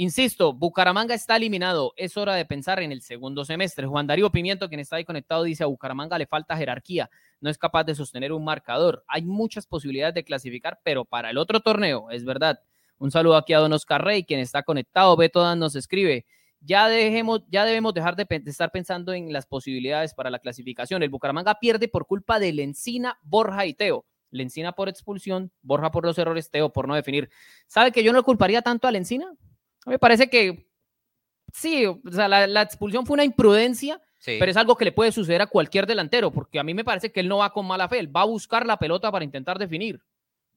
Insisto, 0.00 0.52
Bucaramanga 0.52 1.12
está 1.12 1.34
eliminado. 1.34 1.92
Es 1.96 2.16
hora 2.16 2.36
de 2.36 2.44
pensar 2.44 2.78
en 2.78 2.92
el 2.92 3.02
segundo 3.02 3.44
semestre. 3.44 3.84
Juan 3.84 4.06
Darío 4.06 4.30
Pimiento, 4.30 4.68
quien 4.68 4.78
está 4.78 4.94
ahí 4.94 5.04
conectado, 5.04 5.42
dice 5.42 5.64
a 5.64 5.66
Bucaramanga 5.66 6.16
le 6.16 6.26
falta 6.28 6.56
jerarquía. 6.56 7.10
No 7.40 7.50
es 7.50 7.58
capaz 7.58 7.82
de 7.82 7.96
sostener 7.96 8.32
un 8.32 8.44
marcador. 8.44 9.02
Hay 9.08 9.22
muchas 9.22 9.66
posibilidades 9.66 10.14
de 10.14 10.22
clasificar, 10.22 10.78
pero 10.84 11.04
para 11.04 11.30
el 11.30 11.36
otro 11.36 11.58
torneo, 11.58 12.12
es 12.12 12.24
verdad. 12.24 12.60
Un 12.98 13.10
saludo 13.10 13.34
aquí 13.34 13.54
a 13.54 13.58
Don 13.58 13.72
Oscar 13.72 14.04
Rey, 14.04 14.22
quien 14.22 14.38
está 14.38 14.62
conectado. 14.62 15.16
Beto 15.16 15.40
Dan 15.40 15.58
nos 15.58 15.74
escribe. 15.74 16.26
Ya, 16.60 16.86
dejemos, 16.86 17.42
ya 17.48 17.64
debemos 17.64 17.92
dejar 17.92 18.14
de, 18.14 18.24
estar 18.46 18.70
pensando 18.70 19.12
en 19.12 19.32
las 19.32 19.46
posibilidades 19.46 20.14
para 20.14 20.30
la 20.30 20.38
clasificación. 20.38 21.02
El 21.02 21.10
Bucaramanga 21.10 21.58
pierde 21.58 21.88
por 21.88 22.06
culpa 22.06 22.38
de 22.38 22.52
Lencina, 22.52 23.18
Borja 23.24 23.66
y 23.66 23.74
Teo. 23.74 24.06
Lencina 24.30 24.70
por 24.70 24.88
expulsión, 24.88 25.50
Borja 25.60 25.90
por 25.90 26.04
los 26.04 26.16
errores, 26.18 26.52
Teo 26.52 26.72
por 26.72 26.86
no 26.86 26.94
definir. 26.94 27.30
¿Sabe 27.66 27.90
que 27.90 28.04
yo 28.04 28.12
no 28.12 28.22
culparía 28.22 28.62
tanto 28.62 28.86
a 28.86 28.92
Lencina? 28.92 29.34
Me 29.86 29.98
parece 29.98 30.28
que 30.28 30.68
sí, 31.52 31.86
o 31.86 32.00
sea, 32.10 32.28
la, 32.28 32.62
expulsión 32.62 33.06
fue 33.06 33.14
una 33.14 33.24
imprudencia, 33.24 34.00
pero 34.24 34.50
es 34.50 34.56
algo 34.56 34.76
que 34.76 34.84
le 34.84 34.92
puede 34.92 35.12
suceder 35.12 35.42
a 35.42 35.46
cualquier 35.46 35.86
delantero, 35.86 36.30
porque 36.30 36.58
a 36.58 36.64
mí 36.64 36.74
me 36.74 36.84
parece 36.84 37.12
que 37.12 37.20
él 37.20 37.28
no 37.28 37.38
va 37.38 37.52
con 37.52 37.66
mala 37.66 37.88
fe, 37.88 37.98
él 37.98 38.14
va 38.14 38.22
a 38.22 38.26
buscar 38.26 38.66
la 38.66 38.78
pelota 38.78 39.10
para 39.10 39.24
intentar 39.24 39.58
definir. 39.58 40.00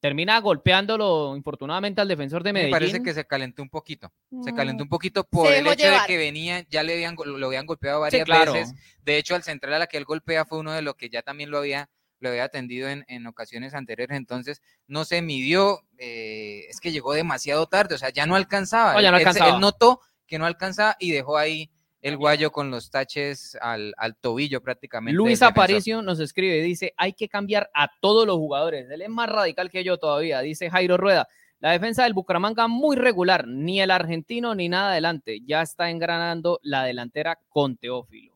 Termina 0.00 0.40
golpeándolo, 0.40 1.36
infortunadamente, 1.36 2.00
al 2.00 2.08
defensor 2.08 2.42
de 2.42 2.52
Medellín. 2.52 2.72
Me 2.72 2.76
parece 2.76 3.02
que 3.04 3.14
se 3.14 3.24
calentó 3.24 3.62
un 3.62 3.68
poquito. 3.68 4.12
Se 4.42 4.52
calentó 4.52 4.82
un 4.82 4.88
poquito 4.88 5.22
por 5.22 5.46
el 5.46 5.64
hecho 5.64 5.86
de 5.86 5.98
que 6.08 6.16
venía, 6.16 6.66
ya 6.68 6.82
le 6.82 6.94
habían, 6.94 7.14
lo 7.24 7.46
habían 7.46 7.66
golpeado 7.66 8.00
varias 8.00 8.26
veces. 8.26 8.74
De 9.04 9.16
hecho, 9.16 9.36
al 9.36 9.44
central 9.44 9.74
a 9.74 9.78
la 9.78 9.86
que 9.86 9.98
él 9.98 10.04
golpea 10.04 10.44
fue 10.44 10.58
uno 10.58 10.72
de 10.72 10.82
los 10.82 10.96
que 10.96 11.08
ya 11.08 11.22
también 11.22 11.50
lo 11.50 11.58
había 11.58 11.88
lo 12.22 12.30
había 12.30 12.44
atendido 12.44 12.88
en, 12.88 13.04
en 13.08 13.26
ocasiones 13.26 13.74
anteriores, 13.74 14.16
entonces 14.16 14.62
no 14.86 15.04
se 15.04 15.22
midió, 15.22 15.80
eh, 15.98 16.66
es 16.68 16.80
que 16.80 16.92
llegó 16.92 17.12
demasiado 17.12 17.66
tarde, 17.66 17.96
o 17.96 17.98
sea, 17.98 18.10
ya 18.10 18.26
no 18.26 18.36
alcanzaba. 18.36 19.00
ya 19.02 19.10
no 19.10 19.16
alcanzaba. 19.16 19.54
Él, 19.54 19.60
notó 19.60 20.00
que 20.26 20.38
no 20.38 20.46
alcanzaba 20.46 20.96
y 21.00 21.10
dejó 21.10 21.36
ahí 21.36 21.70
el 22.00 22.16
guayo 22.16 22.52
con 22.52 22.70
los 22.70 22.90
taches 22.90 23.56
al, 23.60 23.92
al 23.96 24.16
tobillo 24.16 24.62
prácticamente. 24.62 25.16
Luis 25.16 25.42
Aparicio 25.42 26.00
nos 26.00 26.20
escribe, 26.20 26.62
dice, 26.62 26.94
hay 26.96 27.12
que 27.12 27.28
cambiar 27.28 27.70
a 27.74 27.88
todos 28.00 28.26
los 28.26 28.36
jugadores. 28.36 28.88
Él 28.88 29.02
es 29.02 29.08
más 29.08 29.28
radical 29.28 29.70
que 29.70 29.84
yo 29.84 29.98
todavía, 29.98 30.40
dice 30.40 30.70
Jairo 30.70 30.96
Rueda. 30.96 31.28
La 31.58 31.72
defensa 31.72 32.04
del 32.04 32.14
Bucaramanga 32.14 32.66
muy 32.66 32.96
regular, 32.96 33.46
ni 33.46 33.80
el 33.80 33.92
argentino 33.92 34.54
ni 34.54 34.68
nada 34.68 34.92
adelante. 34.92 35.40
Ya 35.44 35.62
está 35.62 35.90
engranando 35.90 36.58
la 36.62 36.84
delantera 36.84 37.38
con 37.48 37.76
Teófilo. 37.76 38.31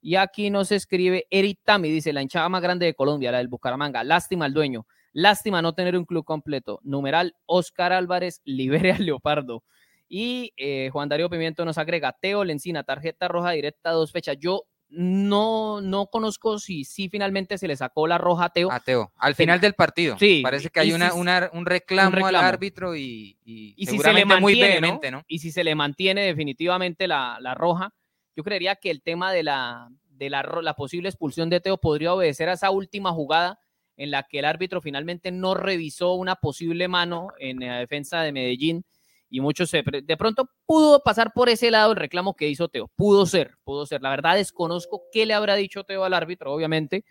Y 0.00 0.16
aquí 0.16 0.50
nos 0.50 0.72
escribe 0.72 1.26
Eric 1.30 1.60
Tami, 1.64 1.90
dice, 1.90 2.12
la 2.12 2.22
hinchada 2.22 2.48
más 2.48 2.62
grande 2.62 2.86
de 2.86 2.94
Colombia, 2.94 3.32
la 3.32 3.38
del 3.38 3.48
Bucaramanga. 3.48 4.02
Lástima 4.02 4.46
al 4.46 4.54
dueño. 4.54 4.86
Lástima 5.12 5.60
no 5.60 5.74
tener 5.74 5.96
un 5.96 6.04
club 6.04 6.24
completo. 6.24 6.80
Numeral 6.82 7.34
Oscar 7.46 7.92
Álvarez, 7.92 8.40
libere 8.44 8.92
al 8.92 9.04
Leopardo. 9.04 9.64
Y 10.08 10.52
eh, 10.56 10.90
Juan 10.92 11.08
Darío 11.08 11.30
Pimiento 11.30 11.64
nos 11.64 11.78
agrega, 11.78 12.16
Teo 12.20 12.44
Lencina, 12.44 12.82
tarjeta 12.82 13.28
roja 13.28 13.50
directa, 13.50 13.90
dos 13.90 14.10
fechas. 14.10 14.36
Yo 14.40 14.64
no, 14.88 15.80
no 15.80 16.06
conozco 16.06 16.58
si 16.58 16.84
sí 16.84 17.08
finalmente 17.08 17.58
se 17.58 17.68
le 17.68 17.76
sacó 17.76 18.06
la 18.06 18.18
roja 18.18 18.46
a 18.46 18.50
Teo. 18.50 18.72
A 18.72 18.80
Teo, 18.80 19.12
al 19.16 19.34
final 19.34 19.60
del 19.60 19.74
partido. 19.74 20.16
Sí. 20.18 20.40
Parece 20.42 20.68
que 20.68 20.80
hay 20.80 20.92
una, 20.92 21.12
un, 21.12 21.66
reclamo 21.66 22.26
al 22.26 22.34
árbitro 22.34 22.96
y, 22.96 23.38
y, 23.44 23.86
si 23.86 23.98
se 23.98 24.12
le 24.12 24.24
mantiene, 24.24 24.80
¿no? 24.80 25.22
Y 25.28 25.38
si 25.38 25.52
se 25.52 25.62
le 25.62 25.74
mantiene 25.74 26.22
definitivamente 26.22 27.06
la, 27.06 27.38
la 27.40 27.54
roja, 27.54 27.94
yo 28.36 28.44
creería 28.44 28.76
que 28.76 28.90
el 28.90 29.02
tema 29.02 29.32
de 29.32 29.42
la, 29.42 29.88
de 30.20 30.30
la, 30.30 30.74
posible 30.76 31.08
expulsión 31.08 31.50
de 31.50 31.60
Teo 31.60 31.78
podría 31.78 32.14
obedecer 32.14 32.48
a 32.48 32.54
esa 32.54 32.70
última 32.70 33.12
jugada 33.12 33.58
en 33.96 34.10
la 34.10 34.22
que 34.22 34.38
el 34.38 34.44
árbitro 34.44 34.80
finalmente 34.80 35.30
no 35.30 35.54
revisó 35.54 36.14
una 36.14 36.36
posible 36.36 36.88
mano 36.88 37.28
en 37.38 37.60
la 37.60 37.78
defensa 37.78 38.22
de 38.22 38.32
Medellín 38.32 38.84
y 39.30 39.40
muchos 39.40 39.70
se, 39.70 39.82
de 39.82 40.16
pronto 40.16 40.50
pudo 40.66 41.02
pasar 41.02 41.32
por 41.32 41.48
ese 41.48 41.70
lado 41.70 41.92
el 41.92 41.96
reclamo 41.96 42.34
que 42.34 42.48
hizo 42.48 42.68
Teo. 42.68 42.90
Pudo 42.96 43.26
ser, 43.26 43.56
pudo 43.62 43.86
ser. 43.86 44.02
La 44.02 44.10
verdad 44.10 44.34
desconozco 44.34 45.02
qué 45.12 45.24
le 45.24 45.34
habrá 45.34 45.54
dicho 45.54 45.84
Teo 45.84 46.04
al 46.04 46.14
árbitro, 46.14 46.52
obviamente. 46.52 47.04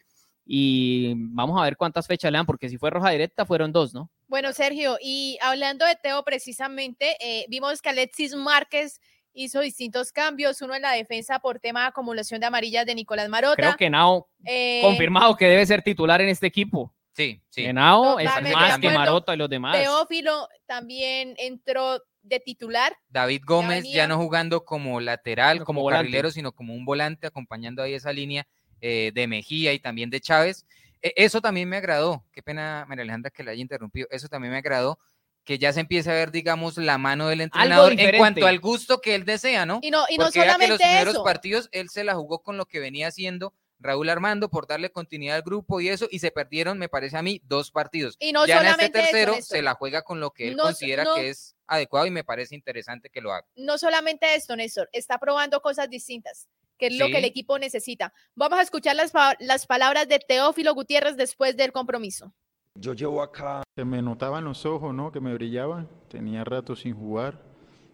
Y 0.46 1.14
vamos 1.16 1.60
a 1.60 1.64
ver 1.64 1.78
cuántas 1.78 2.08
fechas 2.08 2.32
le 2.32 2.38
dan, 2.38 2.46
porque 2.46 2.70
si 2.70 2.78
fue 2.78 2.90
roja 2.90 3.12
directa 3.12 3.46
fueron 3.46 3.72
dos, 3.72 3.94
¿no? 3.94 4.12
Bueno, 4.28 4.52
Sergio, 4.52 4.98
y 5.02 5.38
hablando 5.42 5.86
de 5.86 5.96
Teo 5.96 6.24
precisamente, 6.24 7.16
eh, 7.20 7.46
vimos 7.50 7.82
que 7.82 7.90
Alexis 7.90 8.36
Márquez 8.36 9.00
hizo 9.34 9.62
distintos 9.62 10.12
cambios, 10.12 10.62
uno 10.62 10.76
en 10.76 10.82
la 10.82 10.92
defensa 10.92 11.40
por 11.40 11.60
tema 11.60 11.82
de 11.82 11.88
acumulación 11.88 12.40
de 12.40 12.48
amarillas 12.48 12.86
de 12.86 12.96
Nicolás 12.96 13.30
Marota. 13.30 13.56
Creo 13.56 13.76
que 13.78 13.90
Nao 13.90 14.28
eh, 14.46 14.82
confirmado 14.84 15.36
que 15.36 15.46
debe 15.46 15.66
ser 15.66 15.82
titular 15.82 16.22
en 16.22 16.30
este 16.30 16.48
equipo. 16.48 16.94
Sí, 17.14 17.42
sí. 17.50 17.72
Nao 17.74 18.20
es 18.20 18.30
más 18.54 18.80
que 18.80 18.90
Marota 18.90 19.34
y 19.34 19.38
los 19.38 19.50
demás. 19.50 19.78
Teófilo 19.78 20.48
también 20.66 21.36
entró 21.38 22.02
de 22.22 22.40
titular. 22.40 22.96
David 23.10 23.42
Gómez 23.46 23.86
ya, 23.90 24.08
no 24.08 24.18
jugando 24.18 24.64
como 24.64 25.00
lateral, 25.00 25.64
como, 25.64 25.82
como 25.82 25.90
carrilero, 25.90 26.32
sino 26.32 26.52
como 26.52 26.74
un 26.74 26.86
volante 26.86 27.28
acompañando 27.28 27.82
ahí 27.84 27.94
esa 27.94 28.14
línea 28.14 28.48
eh, 28.82 29.12
de 29.14 29.28
Mejía 29.28 29.74
y 29.74 29.80
también 29.80 30.10
de 30.10 30.22
Chávez. 30.22 30.66
E- 31.02 31.14
eso 31.16 31.42
también 31.42 31.68
me 31.68 31.78
agradó. 31.78 32.24
Qué 32.32 32.42
pena, 32.42 32.86
María 32.88 33.04
Alejandra, 33.04 33.32
que 33.32 33.44
la 33.44 33.52
haya 33.52 33.62
interrumpido. 33.62 34.08
Eso 34.12 34.28
también 34.28 34.52
me 34.52 34.58
agradó. 34.60 35.00
Que 35.46 35.58
ya 35.58 35.74
se 35.74 35.80
empiece 35.80 36.10
a 36.12 36.14
ver, 36.14 36.32
digamos, 36.32 36.78
la 36.78 36.98
mano 36.98 37.28
del 37.28 37.42
entrenador 37.42 37.94
en 38.00 38.18
cuanto 38.18 38.46
al 38.46 38.60
gusto 38.60 39.02
que 39.02 39.16
él 39.16 39.26
desea, 39.26 39.66
¿no? 39.66 39.80
Y 39.82 39.90
no, 39.90 40.06
y 40.10 40.18
no 40.18 40.26
Porque 40.26 40.40
vea 40.42 40.58
que 40.58 40.68
los 40.68 40.78
solamente 40.78 40.84
primeros 40.86 41.14
eso. 41.16 41.24
partidos 41.24 41.70
él 41.72 41.90
se 41.90 42.04
la 42.04 42.14
jugó 42.16 42.40
con 42.44 42.58
lo 42.58 42.66
que 42.66 42.80
venía 42.80 43.08
haciendo 43.08 43.54
Raúl 43.80 44.10
Armando 44.10 44.50
por 44.50 44.68
darle 44.68 44.92
continuidad 44.92 45.38
al 45.38 45.42
grupo 45.42 45.80
y 45.80 45.88
eso, 45.88 46.08
y 46.12 46.20
se 46.20 46.32
perdieron, 46.32 46.78
me 46.78 46.90
parece 46.90 47.16
a 47.18 47.22
mí, 47.22 47.42
dos 47.46 47.72
partidos. 47.72 48.16
Y 48.20 48.34
no 48.34 48.46
ya 48.46 48.56
en 48.56 48.60
este 48.60 48.72
solamente 48.74 49.00
eso, 49.00 49.08
tercero 49.12 49.32
Néstor. 49.36 49.58
se 49.58 49.64
la 49.64 49.74
juega 49.74 50.02
con 50.02 50.20
lo 50.20 50.32
que 50.32 50.50
él 50.50 50.58
No 50.58 50.64
considera 50.64 51.06
no- 51.06 51.16
que 51.16 51.30
es 51.30 51.56
adecuado 51.66 52.06
y 52.06 52.12
me 52.12 52.26
parece 52.26 52.56
interesante 52.56 53.10
que 53.10 53.22
lo 53.22 53.32
haga. 53.34 53.48
no 53.56 53.78
solamente 53.78 54.36
esto, 54.36 54.56
Néstor, 54.58 54.90
está 54.92 55.18
probando 55.18 55.62
cosas 55.62 55.90
distintas, 55.90 56.50
que 56.78 56.88
es 56.88 56.98
lo 56.98 57.08
que 57.08 57.20
el 57.20 57.26
equipo 57.26 57.58
necesita. 57.58 58.14
Vamos 58.36 58.60
a 58.60 58.64
escuchar 58.64 58.98
las 58.98 59.66
palabras 59.66 60.08
de 60.10 60.20
Teófilo 60.20 60.74
Gutiérrez 60.76 61.16
después 61.16 61.56
del 61.56 61.72
compromiso. 61.72 62.34
Yo 62.80 62.94
llevo 62.94 63.22
acá 63.22 63.64
Se 63.76 63.84
me 63.84 64.02
notaban 64.02 64.46
los 64.46 64.66
ojos, 64.66 64.94
¿no? 64.94 65.12
Que 65.12 65.20
me 65.20 65.34
brillaban. 65.34 65.90
Tenía 66.08 66.46
rato 66.46 66.78
sin 66.78 66.96
jugar. 66.96 67.42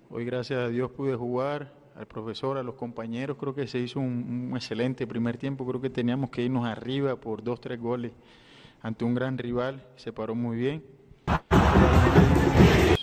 Hoy, 0.10 0.26
gracias 0.26 0.60
a 0.60 0.68
Dios, 0.70 0.92
pude 0.92 1.16
jugar. 1.16 1.74
Al 1.96 2.06
profesor, 2.06 2.58
a 2.58 2.64
los 2.64 2.76
compañeros, 2.76 3.38
creo 3.40 3.56
que 3.56 3.68
se 3.68 3.80
hizo 3.80 4.00
un, 4.00 4.52
excelente 4.54 5.08
primer 5.08 5.38
tiempo. 5.38 5.66
Creo 5.66 5.82
que 5.82 5.90
teníamos 5.90 6.30
que 6.30 6.44
irnos 6.44 6.66
arriba 6.66 7.16
por 7.16 7.42
dos, 7.42 7.62
tres 7.62 7.80
goles 7.80 8.12
ante 8.82 9.06
un 9.06 9.16
gran 9.16 9.38
rival. 9.38 9.82
Se 9.96 10.14
paró 10.14 10.36
muy 10.36 10.58
bien. 10.58 10.84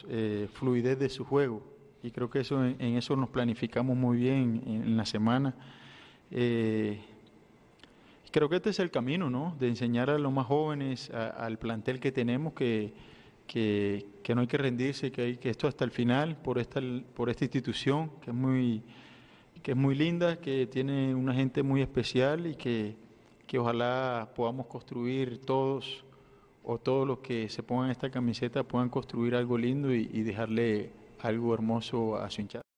Eh, 0.08 0.48
fluidez 0.52 0.98
de 0.98 1.08
su 1.08 1.24
juego. 1.24 1.62
Y 2.02 2.10
creo 2.10 2.30
que 2.30 2.40
eso 2.40 2.64
en, 2.64 2.76
en 2.80 2.96
eso 2.96 3.16
nos 3.16 3.30
planificamos 3.30 3.96
muy 3.96 4.18
bien 4.18 4.62
en, 4.66 4.82
en 4.82 4.96
la 4.96 5.06
semana. 5.06 5.54
Eh, 6.30 7.00
Creo 8.32 8.48
que 8.48 8.56
este 8.56 8.70
es 8.70 8.78
el 8.78 8.90
camino, 8.90 9.28
¿no? 9.28 9.54
De 9.60 9.68
enseñar 9.68 10.08
a 10.08 10.18
los 10.18 10.32
más 10.32 10.46
jóvenes, 10.46 11.10
al 11.10 11.58
plantel 11.58 12.00
que 12.00 12.12
tenemos, 12.12 12.54
que, 12.54 12.94
que, 13.46 14.06
que 14.22 14.34
no 14.34 14.40
hay 14.40 14.46
que 14.46 14.56
rendirse, 14.56 15.12
que 15.12 15.20
hay 15.20 15.36
que 15.36 15.50
esto 15.50 15.68
hasta 15.68 15.84
el 15.84 15.90
final, 15.90 16.36
por 16.36 16.58
esta, 16.58 16.80
por 17.14 17.28
esta 17.28 17.44
institución, 17.44 18.10
que 18.22 18.30
es 18.30 18.34
muy, 18.36 18.82
que 19.62 19.72
es 19.72 19.76
muy 19.76 19.94
linda, 19.94 20.40
que 20.40 20.66
tiene 20.66 21.14
una 21.14 21.34
gente 21.34 21.62
muy 21.62 21.82
especial 21.82 22.46
y 22.46 22.54
que, 22.54 22.96
que 23.46 23.58
ojalá 23.58 24.30
podamos 24.34 24.66
construir 24.66 25.38
todos, 25.44 26.02
o 26.64 26.78
todos 26.78 27.06
los 27.06 27.18
que 27.18 27.50
se 27.50 27.62
pongan 27.62 27.90
esta 27.90 28.10
camiseta 28.10 28.62
puedan 28.62 28.88
construir 28.88 29.34
algo 29.34 29.58
lindo 29.58 29.94
y, 29.94 30.08
y 30.10 30.22
dejarle 30.22 30.90
algo 31.20 31.52
hermoso 31.52 32.16
a 32.16 32.30
su 32.30 32.40
hinchada. 32.40 32.71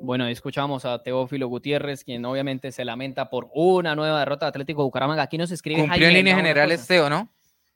Bueno, 0.00 0.24
ahí 0.24 0.32
escuchamos 0.32 0.84
a 0.84 1.02
Teófilo 1.02 1.46
Gutiérrez, 1.48 2.04
quien 2.04 2.24
obviamente 2.24 2.72
se 2.72 2.84
lamenta 2.84 3.28
por 3.28 3.50
una 3.52 3.94
nueva 3.94 4.20
derrota 4.20 4.46
de 4.46 4.50
Atlético 4.50 4.82
Bucaramanga. 4.82 5.22
Aquí 5.22 5.36
nos 5.36 5.50
escribe 5.50 5.82
Cumplió 5.82 6.08
en 6.08 6.14
líneas 6.14 6.36
generales. 6.36 6.86
Teo, 6.86 7.10
¿no? 7.10 7.28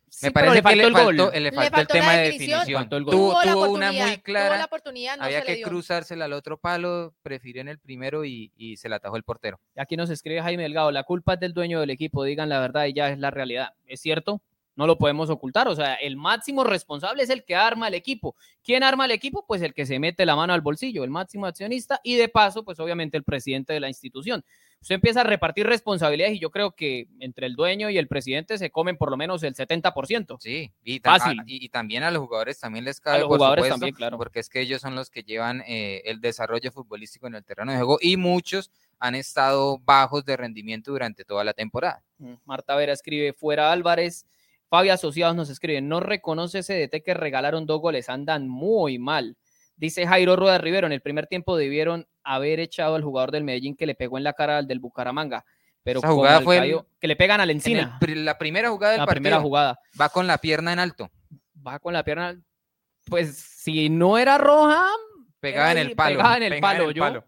Sí, 0.08 0.26
Me 0.26 0.30
parece 0.32 0.62
que 0.62 0.76
le 0.76 0.84
el 0.84 0.92
gol. 0.92 1.16
faltó, 1.18 1.38
le 1.40 1.50
faltó 1.52 1.80
el 1.80 1.86
tema 1.88 2.12
de 2.12 2.22
definición. 2.22 2.88
Tuvo, 2.88 3.10
Tuvo 3.42 3.66
una 3.72 3.90
muy 3.90 4.00
tuvo 4.12 4.22
clara. 4.22 4.58
la 4.58 4.64
oportunidad, 4.66 5.16
no 5.16 5.24
había 5.24 5.40
le 5.40 5.46
que 5.46 5.62
cruzársela 5.62 6.26
al 6.26 6.32
otro 6.32 6.56
palo, 6.56 7.14
prefirió 7.22 7.60
en 7.62 7.68
el 7.68 7.80
primero 7.80 8.24
y, 8.24 8.52
y 8.56 8.76
se 8.76 8.88
la 8.88 8.96
atajó 8.96 9.16
el 9.16 9.24
portero. 9.24 9.58
Aquí 9.76 9.96
nos 9.96 10.10
escribe 10.10 10.40
Jaime 10.40 10.62
Delgado, 10.62 10.92
la 10.92 11.02
culpa 11.02 11.34
es 11.34 11.40
del 11.40 11.52
dueño 11.52 11.80
del 11.80 11.90
equipo, 11.90 12.22
digan 12.22 12.48
la 12.48 12.60
verdad 12.60 12.84
y 12.86 12.92
ya 12.94 13.08
es 13.10 13.18
la 13.18 13.32
realidad. 13.32 13.74
¿Es 13.86 14.00
cierto? 14.00 14.40
No 14.76 14.86
lo 14.88 14.98
podemos 14.98 15.30
ocultar, 15.30 15.68
o 15.68 15.76
sea, 15.76 15.94
el 15.94 16.16
máximo 16.16 16.64
responsable 16.64 17.22
es 17.22 17.30
el 17.30 17.44
que 17.44 17.54
arma 17.54 17.86
el 17.88 17.94
equipo. 17.94 18.34
¿Quién 18.62 18.82
arma 18.82 19.04
el 19.04 19.12
equipo? 19.12 19.44
Pues 19.46 19.62
el 19.62 19.72
que 19.72 19.86
se 19.86 19.98
mete 20.00 20.26
la 20.26 20.34
mano 20.34 20.52
al 20.52 20.62
bolsillo, 20.62 21.04
el 21.04 21.10
máximo 21.10 21.46
accionista 21.46 22.00
y 22.02 22.16
de 22.16 22.28
paso, 22.28 22.64
pues 22.64 22.80
obviamente 22.80 23.16
el 23.16 23.22
presidente 23.24 23.72
de 23.72 23.78
la 23.80 23.88
institución. 23.88 24.44
Usted 24.80 24.96
empieza 24.96 25.20
a 25.20 25.24
repartir 25.24 25.66
responsabilidades 25.66 26.34
y 26.36 26.40
yo 26.40 26.50
creo 26.50 26.72
que 26.72 27.06
entre 27.20 27.46
el 27.46 27.54
dueño 27.54 27.88
y 27.88 27.96
el 27.98 28.06
presidente 28.08 28.58
se 28.58 28.70
comen 28.70 28.96
por 28.98 29.10
lo 29.10 29.16
menos 29.16 29.42
el 29.44 29.54
70%. 29.54 30.36
Sí, 30.40 30.72
y, 30.82 31.00
ta- 31.00 31.18
Fácil. 31.18 31.38
a- 31.40 31.44
y, 31.46 31.64
y 31.64 31.68
también 31.68 32.02
a 32.02 32.10
los 32.10 32.22
jugadores 32.22 32.58
también 32.60 32.84
les 32.84 33.00
cabe, 33.00 33.20
los 33.20 33.28
por 33.28 33.38
jugadores 33.38 33.64
supuesto, 33.66 33.74
también, 33.80 33.94
claro. 33.94 34.18
porque 34.18 34.40
es 34.40 34.48
que 34.50 34.60
ellos 34.60 34.82
son 34.82 34.94
los 34.94 35.08
que 35.08 35.22
llevan 35.22 35.62
eh, 35.66 36.02
el 36.04 36.20
desarrollo 36.20 36.70
futbolístico 36.72 37.26
en 37.28 37.36
el 37.36 37.44
terreno 37.44 37.70
de 37.72 37.78
juego 37.78 37.98
y 38.00 38.16
muchos 38.16 38.70
han 38.98 39.14
estado 39.14 39.78
bajos 39.78 40.24
de 40.24 40.36
rendimiento 40.36 40.90
durante 40.90 41.24
toda 41.24 41.44
la 41.44 41.54
temporada. 41.54 42.02
Mm, 42.18 42.34
Marta 42.44 42.74
Vera 42.76 42.92
escribe, 42.92 43.32
fuera 43.32 43.72
Álvarez. 43.72 44.26
Fabi 44.74 44.88
Asociados 44.88 45.36
nos 45.36 45.50
escribe, 45.50 45.80
no 45.80 46.00
reconoce 46.00 46.58
ese 46.58 46.74
DT 46.74 47.04
que 47.04 47.14
regalaron 47.14 47.64
dos 47.64 47.80
goles, 47.80 48.08
andan 48.08 48.48
muy 48.48 48.98
mal. 48.98 49.36
Dice 49.76 50.04
Jairo 50.04 50.34
Rueda 50.34 50.58
Rivero, 50.58 50.88
en 50.88 50.92
el 50.92 51.00
primer 51.00 51.28
tiempo 51.28 51.56
debieron 51.56 52.08
haber 52.24 52.58
echado 52.58 52.96
al 52.96 53.04
jugador 53.04 53.30
del 53.30 53.44
Medellín 53.44 53.76
que 53.76 53.86
le 53.86 53.94
pegó 53.94 54.18
en 54.18 54.24
la 54.24 54.32
cara 54.32 54.58
al 54.58 54.66
del 54.66 54.80
Bucaramanga. 54.80 55.44
Pero 55.84 56.00
Esa 56.00 56.10
jugada 56.10 56.40
fue 56.40 56.76
que 56.98 57.06
le 57.06 57.14
pegan 57.14 57.40
a 57.40 57.46
la 57.46 57.52
En 57.52 57.58
encina, 57.58 58.00
la 58.04 58.36
primera 58.36 58.68
jugada 58.68 58.94
del 58.94 59.02
la 59.02 59.06
partido 59.06 59.22
primera 59.22 59.40
jugada. 59.40 59.78
va 60.00 60.08
con 60.08 60.26
la 60.26 60.38
pierna 60.38 60.72
en 60.72 60.80
alto, 60.80 61.08
Va 61.64 61.78
con 61.78 61.92
la 61.92 62.02
pierna, 62.02 62.36
pues 63.06 63.36
si 63.36 63.88
no 63.88 64.18
era 64.18 64.38
roja, 64.38 64.88
pegada 65.38 65.70
en 65.70 65.78
era 65.78 65.82
ahí, 65.82 65.90
el 65.90 65.96
palo. 65.96 66.16
pegada 66.16 66.36
en 66.36 66.42
el 66.42 66.50
pegada 66.50 66.78
palo, 66.78 66.90
yo. 66.90 67.24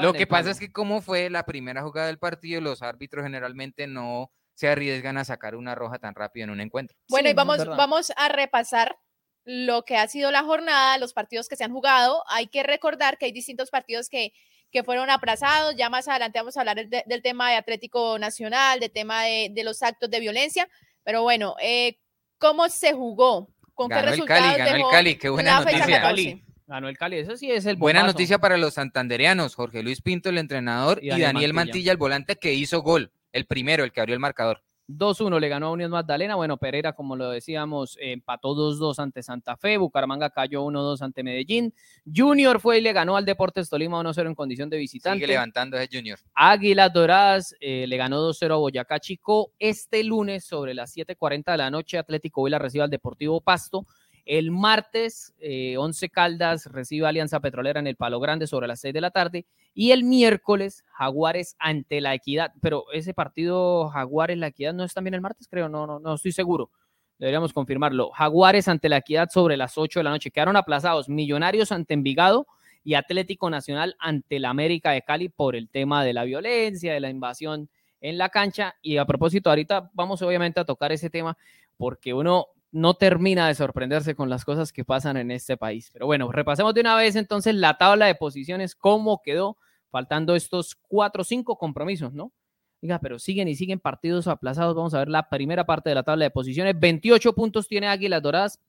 Lo 0.00 0.08
en 0.08 0.16
que 0.16 0.26
pasa 0.26 0.44
palo. 0.44 0.52
es 0.52 0.58
que 0.58 0.72
como 0.72 1.02
fue 1.02 1.28
la 1.28 1.44
primera 1.44 1.82
jugada 1.82 2.06
del 2.06 2.18
partido, 2.18 2.62
los 2.62 2.80
árbitros 2.80 3.24
generalmente 3.24 3.86
no 3.86 4.30
se 4.58 4.66
arriesgan 4.68 5.16
a 5.18 5.24
sacar 5.24 5.54
una 5.54 5.76
roja 5.76 6.00
tan 6.00 6.16
rápido 6.16 6.42
en 6.42 6.50
un 6.50 6.60
encuentro. 6.60 6.96
Bueno, 7.08 7.26
Sí, 7.28 7.30
y 7.30 7.34
vamos, 7.76 8.12
a 8.16 8.28
repasar 8.28 8.96
lo 9.44 9.84
que 9.84 9.96
ha 9.96 10.08
sido 10.08 10.32
la 10.32 10.42
jornada, 10.42 10.98
los 10.98 11.12
partidos 11.12 11.48
que 11.48 11.54
se 11.54 11.62
han 11.62 11.70
jugado. 11.72 12.24
Hay 12.28 12.48
que 12.48 12.64
recordar 12.64 13.18
que 13.18 13.26
hay 13.26 13.32
distintos 13.32 13.70
partidos 13.70 14.08
que, 14.08 14.32
que 14.72 14.82
fueron 14.82 15.10
aplazados. 15.10 15.76
Ya 15.76 15.88
más 15.90 16.08
adelante 16.08 16.40
vamos 16.40 16.56
a 16.56 16.60
hablar 16.62 16.88
de- 16.88 17.04
del 17.06 17.22
tema 17.22 17.50
de 17.50 17.56
Atlético 17.56 18.18
Nacional, 18.18 18.80
del 18.80 18.90
tema 18.90 19.22
de, 19.22 19.48
de 19.54 19.62
los 19.62 19.80
actos 19.84 20.10
de 20.10 20.18
violencia. 20.18 20.68
Pero 21.04 21.22
bueno, 21.22 21.54
eh, 21.62 22.00
¿cómo 22.38 22.68
se 22.68 22.94
jugó? 22.94 23.48
¿Con 23.74 23.88
Ganó 23.90 24.00
qué 24.02 24.06
el 24.08 24.12
resultados 24.14 24.42
Cali, 24.56 24.58
ganó 24.58 24.86
el 24.88 24.90
Cali, 24.92 25.18
qué 25.18 25.28
buena 25.28 25.60
noticia. 25.60 25.78
14? 25.86 26.00
Cali. 26.02 26.44
Ganó 26.66 26.88
el 26.88 26.98
Cali, 26.98 27.18
eso 27.18 27.36
sí 27.36 27.50
es 27.52 27.64
el 27.64 27.76
Buena 27.76 28.00
bombazo. 28.00 28.14
noticia 28.14 28.38
para 28.40 28.56
los 28.58 28.74
santanderianos, 28.74 29.54
Jorge 29.54 29.84
Luis 29.84 30.02
Pinto, 30.02 30.28
el 30.30 30.36
entrenador, 30.36 30.98
Y 31.00 31.06
y 31.06 31.10
Daniel 31.10 31.26
Daniel, 31.32 31.52
Mantilla. 31.54 31.72
Mantilla. 31.74 31.92
el 31.92 31.96
volante, 31.96 32.36
que 32.36 32.52
hizo 32.54 32.82
gol, 32.82 33.12
el 33.32 33.46
primero, 33.46 33.84
el 33.84 33.92
que 33.92 34.00
abrió 34.00 34.14
el 34.14 34.20
marcador. 34.20 34.62
2-1 34.88 35.38
le 35.38 35.48
ganó 35.48 35.66
a 35.66 35.72
Unión 35.72 35.90
Magdalena. 35.90 36.34
Bueno, 36.34 36.56
Pereira, 36.56 36.94
como 36.94 37.14
lo 37.14 37.28
decíamos, 37.30 37.98
empató 38.00 38.54
2-2 38.54 38.98
ante 38.98 39.22
Santa 39.22 39.56
Fe. 39.56 39.76
Bucaramanga 39.76 40.30
cayó 40.30 40.64
1-2 40.64 41.02
ante 41.02 41.22
Medellín. 41.22 41.74
Junior 42.06 42.58
fue 42.58 42.78
y 42.78 42.80
le 42.80 42.94
ganó 42.94 43.16
al 43.16 43.26
Deportes 43.26 43.68
Tolima 43.68 44.00
1-0 44.00 44.26
en 44.26 44.34
condición 44.34 44.70
de 44.70 44.78
visitante. 44.78 45.18
Sigue 45.18 45.26
levantando 45.26 45.76
ese 45.76 45.94
Junior. 45.94 46.18
Águilas 46.34 46.92
Doradas 46.92 47.54
eh, 47.60 47.86
le 47.86 47.96
ganó 47.98 48.26
2-0 48.30 48.52
a 48.52 48.56
Boyacá 48.56 48.98
Chico. 48.98 49.52
Este 49.58 50.02
lunes, 50.04 50.46
sobre 50.46 50.72
las 50.72 50.96
7:40 50.96 51.52
de 51.52 51.58
la 51.58 51.70
noche, 51.70 51.98
Atlético 51.98 52.42
Huila 52.42 52.58
recibe 52.58 52.84
al 52.84 52.90
Deportivo 52.90 53.42
Pasto. 53.42 53.86
El 54.28 54.50
martes, 54.50 55.32
eh, 55.38 55.78
11 55.78 56.10
Caldas 56.10 56.66
recibe 56.66 57.06
Alianza 57.06 57.40
Petrolera 57.40 57.80
en 57.80 57.86
el 57.86 57.96
Palo 57.96 58.20
Grande 58.20 58.46
sobre 58.46 58.68
las 58.68 58.78
6 58.80 58.92
de 58.92 59.00
la 59.00 59.10
tarde. 59.10 59.46
Y 59.72 59.92
el 59.92 60.04
miércoles, 60.04 60.84
Jaguares 60.92 61.56
ante 61.58 62.02
la 62.02 62.12
Equidad. 62.12 62.52
Pero 62.60 62.84
ese 62.92 63.14
partido, 63.14 63.88
Jaguares-La 63.88 64.48
Equidad, 64.48 64.74
¿no 64.74 64.84
es 64.84 64.92
también 64.92 65.14
el 65.14 65.22
martes? 65.22 65.48
Creo, 65.48 65.70
no, 65.70 65.86
no, 65.86 65.98
no 65.98 66.12
estoy 66.12 66.32
seguro. 66.32 66.70
Deberíamos 67.18 67.54
confirmarlo. 67.54 68.10
Jaguares 68.10 68.68
ante 68.68 68.90
la 68.90 68.98
Equidad 68.98 69.30
sobre 69.30 69.56
las 69.56 69.78
8 69.78 70.00
de 70.00 70.04
la 70.04 70.10
noche. 70.10 70.30
Quedaron 70.30 70.56
aplazados. 70.56 71.08
Millonarios 71.08 71.72
ante 71.72 71.94
Envigado 71.94 72.46
y 72.84 72.94
Atlético 72.94 73.48
Nacional 73.48 73.96
ante 73.98 74.36
el 74.36 74.44
América 74.44 74.90
de 74.90 75.00
Cali 75.00 75.30
por 75.30 75.56
el 75.56 75.70
tema 75.70 76.04
de 76.04 76.12
la 76.12 76.24
violencia, 76.24 76.92
de 76.92 77.00
la 77.00 77.08
invasión 77.08 77.70
en 78.02 78.18
la 78.18 78.28
cancha. 78.28 78.76
Y 78.82 78.98
a 78.98 79.06
propósito, 79.06 79.48
ahorita 79.48 79.90
vamos 79.94 80.20
obviamente 80.20 80.60
a 80.60 80.66
tocar 80.66 80.92
ese 80.92 81.08
tema 81.08 81.34
porque 81.78 82.12
uno 82.12 82.48
no 82.70 82.94
termina 82.94 83.48
de 83.48 83.54
sorprenderse 83.54 84.14
con 84.14 84.28
las 84.28 84.44
cosas 84.44 84.72
que 84.72 84.84
pasan 84.84 85.16
en 85.16 85.30
este 85.30 85.56
país. 85.56 85.90
Pero 85.92 86.06
bueno, 86.06 86.30
repasemos 86.30 86.74
de 86.74 86.80
una 86.80 86.96
vez 86.96 87.16
entonces 87.16 87.54
la 87.54 87.78
tabla 87.78 88.06
de 88.06 88.14
posiciones, 88.14 88.74
cómo 88.74 89.22
quedó, 89.22 89.56
faltando 89.90 90.36
estos 90.36 90.74
cuatro 90.74 91.22
o 91.22 91.24
cinco 91.24 91.56
compromisos, 91.56 92.12
¿no? 92.12 92.32
Diga, 92.80 93.00
pero 93.00 93.18
siguen 93.18 93.48
y 93.48 93.56
siguen 93.56 93.80
partidos 93.80 94.28
aplazados. 94.28 94.76
Vamos 94.76 94.94
a 94.94 94.98
ver 94.98 95.08
la 95.08 95.28
primera 95.28 95.64
parte 95.66 95.88
de 95.88 95.94
la 95.94 96.04
tabla 96.04 96.26
de 96.26 96.30
posiciones. 96.30 96.78
28 96.78 97.34
puntos 97.34 97.66
tiene 97.66 97.88
Águilas 97.88 98.22
Doradas. 98.22 98.60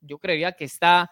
Yo 0.00 0.18
creería 0.18 0.52
que 0.52 0.64
está 0.64 1.10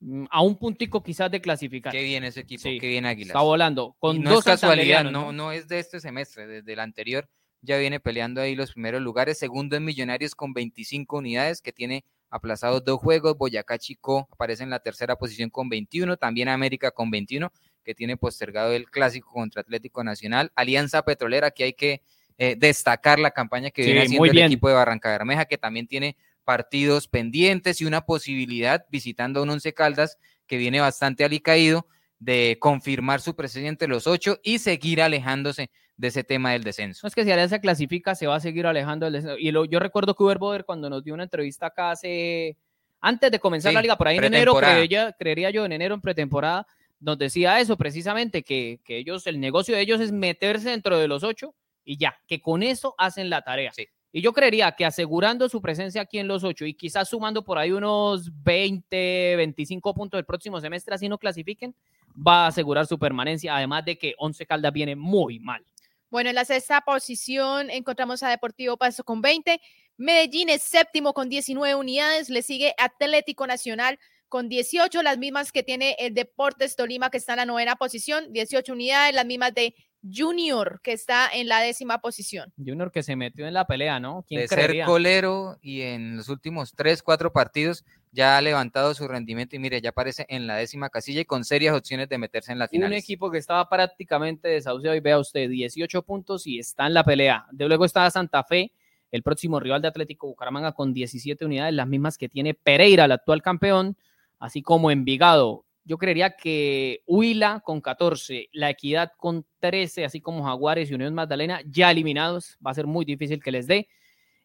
mm, 0.00 0.24
a 0.30 0.40
un 0.42 0.56
puntico 0.56 1.02
quizás 1.02 1.30
de 1.30 1.42
clasificar. 1.42 1.92
Qué 1.92 2.04
bien 2.04 2.24
ese 2.24 2.40
equipo, 2.40 2.62
Sí, 2.62 2.78
qué 2.78 2.88
bien 2.88 3.04
Águilas. 3.04 3.30
Está 3.30 3.42
volando. 3.42 3.96
Con 3.98 4.16
Y 4.16 4.20
no 4.20 4.30
dos 4.30 4.38
es 4.38 4.44
casualidad, 4.44 5.00
santanderianos, 5.00 5.12
no, 5.12 5.32
no 5.32 5.52
es 5.52 5.68
de 5.68 5.80
este 5.80 6.00
semestre, 6.00 6.46
desde 6.46 6.72
el 6.72 6.80
anterior 6.80 7.28
ya 7.62 7.78
viene 7.78 8.00
peleando 8.00 8.40
ahí 8.40 8.54
los 8.54 8.72
primeros 8.72 9.00
lugares. 9.00 9.38
Segundo 9.38 9.76
en 9.76 9.84
Millonarios 9.84 10.34
con 10.34 10.52
25 10.52 11.16
unidades, 11.16 11.62
que 11.62 11.72
tiene 11.72 12.04
aplazados 12.28 12.84
dos 12.84 12.98
juegos. 13.00 13.38
Boyacá 13.38 13.78
Chico 13.78 14.28
aparece 14.32 14.64
en 14.64 14.70
la 14.70 14.80
tercera 14.80 15.16
posición 15.16 15.48
con 15.48 15.68
21, 15.68 16.16
también 16.16 16.48
América 16.48 16.90
con 16.90 17.10
21, 17.10 17.52
que 17.84 17.94
tiene 17.94 18.16
postergado 18.16 18.72
el 18.72 18.90
clásico 18.90 19.30
contra 19.32 19.62
Atlético 19.62 20.02
Nacional. 20.02 20.50
Alianza 20.56 21.02
Petrolera, 21.02 21.52
que 21.52 21.64
hay 21.64 21.72
que 21.72 22.02
eh, 22.36 22.56
destacar 22.58 23.20
la 23.20 23.30
campaña 23.30 23.70
que 23.70 23.82
Sí, 23.82 23.92
viene 23.92 24.06
haciendo 24.06 24.24
el 24.24 24.38
equipo 24.38 24.68
de 24.68 24.74
Barranca 24.74 25.10
Bermeja, 25.10 25.44
que 25.44 25.58
también 25.58 25.86
tiene 25.86 26.16
partidos 26.44 27.06
pendientes 27.06 27.80
y 27.80 27.84
una 27.84 28.04
posibilidad 28.04 28.84
visitando 28.90 29.38
a 29.40 29.42
un 29.44 29.50
Once 29.50 29.72
Caldas 29.72 30.18
que 30.48 30.56
viene 30.56 30.80
bastante 30.80 31.24
alicaído 31.24 31.86
de 32.18 32.56
confirmar 32.60 33.20
su 33.20 33.36
presencia 33.36 33.68
entre 33.68 33.88
los 33.88 34.06
ocho 34.06 34.38
y 34.42 34.58
seguir 34.58 35.02
alejándose 35.02 35.70
de 36.02 36.08
ese 36.08 36.24
tema 36.24 36.50
del 36.50 36.64
descenso. 36.64 36.98
No 37.04 37.08
es 37.08 37.14
que 37.14 37.22
si 37.22 37.30
Alianza 37.30 37.60
clasifica, 37.60 38.16
se 38.16 38.26
va 38.26 38.34
a 38.34 38.40
seguir 38.40 38.66
alejando 38.66 39.06
del 39.06 39.12
descenso. 39.12 39.38
Y 39.38 39.52
lo, 39.52 39.64
yo 39.66 39.78
recuerdo 39.78 40.16
que 40.16 40.24
Uber 40.24 40.36
Boder, 40.36 40.64
cuando 40.64 40.90
nos 40.90 41.04
dio 41.04 41.14
una 41.14 41.22
entrevista 41.22 41.66
acá 41.66 41.92
hace, 41.92 42.56
antes 43.00 43.30
de 43.30 43.38
comenzar 43.38 43.70
Sí, 43.70 43.74
la 43.76 43.82
liga, 43.82 43.96
por 43.96 44.08
ahí 44.08 44.16
en 44.16 44.24
enero, 44.24 44.52
creería, 44.56 45.12
creería 45.12 45.50
yo, 45.50 45.64
en 45.64 45.70
enero 45.70 45.94
en 45.94 46.00
pretemporada, 46.00 46.66
nos 46.98 47.18
decía 47.18 47.60
eso 47.60 47.76
precisamente, 47.76 48.42
que, 48.42 48.80
que 48.82 48.98
ellos, 48.98 49.28
el 49.28 49.38
negocio 49.38 49.76
de 49.76 49.80
ellos 49.80 50.00
es 50.00 50.10
meterse 50.10 50.70
dentro 50.70 50.98
de 50.98 51.06
los 51.06 51.22
ocho 51.22 51.54
y 51.84 51.98
ya, 51.98 52.18
que 52.26 52.42
con 52.42 52.64
eso 52.64 52.96
hacen 52.98 53.30
la 53.30 53.42
tarea. 53.42 53.72
Sí. 53.72 53.86
Y 54.10 54.22
yo 54.22 54.32
creería 54.32 54.72
que 54.72 54.84
asegurando 54.84 55.48
su 55.48 55.62
presencia 55.62 56.02
aquí 56.02 56.18
en 56.18 56.26
los 56.26 56.42
ocho 56.42 56.66
y 56.66 56.74
quizás 56.74 57.10
sumando 57.10 57.44
por 57.44 57.58
ahí 57.58 57.70
unos 57.70 58.28
20, 58.42 59.36
25 59.36 59.94
puntos 59.94 60.18
el 60.18 60.24
próximo 60.24 60.60
semestre, 60.60 60.96
así 60.96 61.08
no 61.08 61.16
clasifiquen, 61.16 61.76
va 62.14 62.44
a 62.44 62.46
asegurar 62.48 62.88
su 62.88 62.98
permanencia, 62.98 63.56
además 63.56 63.84
de 63.84 63.96
que 63.96 64.14
Once 64.18 64.44
Caldas 64.44 64.72
viene 64.72 64.96
muy 64.96 65.38
mal. 65.38 65.64
Bueno, 66.12 66.28
en 66.28 66.34
la 66.36 66.44
sexta 66.44 66.82
posición 66.82 67.70
encontramos 67.70 68.22
a 68.22 68.28
Deportivo 68.28 68.76
Paso 68.76 69.02
con 69.02 69.22
20. 69.22 69.58
Medellín 69.96 70.50
es 70.50 70.62
séptimo 70.62 71.14
con 71.14 71.30
19 71.30 71.74
unidades. 71.74 72.28
Le 72.28 72.42
sigue 72.42 72.74
Atlético 72.76 73.46
Nacional 73.46 73.98
con 74.28 74.50
18, 74.50 75.02
las 75.02 75.16
mismas 75.16 75.52
que 75.52 75.62
tiene 75.62 75.96
el 75.98 76.12
Deportes 76.12 76.76
Tolima, 76.76 77.08
que 77.08 77.16
está 77.16 77.32
en 77.32 77.38
la 77.38 77.46
novena 77.46 77.76
posición, 77.76 78.30
18 78.30 78.74
unidades, 78.74 79.14
las 79.14 79.24
mismas 79.24 79.54
de 79.54 79.74
Junior, 80.02 80.80
que 80.82 80.92
está 80.92 81.28
en 81.32 81.48
la 81.48 81.60
décima 81.60 82.00
posición. 82.00 82.52
Junior 82.56 82.90
que 82.90 83.02
se 83.02 83.16
metió 83.16 83.46
en 83.46 83.54
la 83.54 83.66
pelea, 83.66 84.00
¿no? 84.00 84.24
¿Quién 84.26 84.40
de 84.42 84.48
creería? 84.48 84.84
ser 84.84 84.92
colero 84.92 85.58
y 85.62 85.82
en 85.82 86.16
los 86.16 86.28
últimos 86.28 86.74
tres, 86.74 87.02
cuatro 87.02 87.32
partidos 87.32 87.84
ya 88.10 88.36
ha 88.36 88.42
levantado 88.42 88.94
su 88.94 89.08
rendimiento 89.08 89.56
y 89.56 89.58
mire, 89.58 89.80
ya 89.80 89.90
aparece 89.90 90.26
en 90.28 90.46
la 90.46 90.56
décima 90.56 90.90
casilla 90.90 91.22
y 91.22 91.24
con 91.24 91.44
serias 91.44 91.74
opciones 91.74 92.08
de 92.08 92.18
meterse 92.18 92.52
en 92.52 92.58
las 92.58 92.68
Un 92.70 92.76
finales. 92.76 93.02
equipo 93.02 93.30
que 93.30 93.38
estaba 93.38 93.68
prácticamente 93.68 94.48
desahuciado 94.48 94.94
y 94.94 95.00
vea 95.00 95.18
usted, 95.18 95.48
18 95.48 96.02
puntos 96.02 96.46
y 96.46 96.58
está 96.58 96.86
en 96.86 96.94
la 96.94 97.04
pelea. 97.04 97.46
De 97.50 97.66
luego 97.66 97.84
está 97.84 98.10
Santa 98.10 98.44
Fe, 98.44 98.72
el 99.10 99.22
próximo 99.22 99.60
rival 99.60 99.80
de 99.80 99.88
Atlético 99.88 100.26
Bucaramanga 100.26 100.72
con 100.72 100.92
17 100.92 101.44
unidades, 101.44 101.74
las 101.74 101.86
mismas 101.86 102.18
que 102.18 102.28
tiene 102.28 102.54
Pereira, 102.54 103.06
el 103.06 103.12
actual 103.12 103.40
campeón, 103.40 103.96
así 104.38 104.62
como 104.62 104.90
Envigado. 104.90 105.64
Yo 105.84 105.98
creería 105.98 106.36
que 106.36 107.02
Huila 107.06 107.60
con 107.64 107.80
14, 107.80 108.48
La 108.52 108.70
Equidad 108.70 109.12
con 109.16 109.44
13, 109.58 110.04
así 110.04 110.20
como 110.20 110.44
Jaguares 110.44 110.90
y 110.90 110.94
Unión 110.94 111.14
Magdalena 111.14 111.60
ya 111.66 111.90
eliminados. 111.90 112.56
Va 112.64 112.70
a 112.70 112.74
ser 112.74 112.86
muy 112.86 113.04
difícil 113.04 113.42
que 113.42 113.50
les 113.50 113.66
dé. 113.66 113.88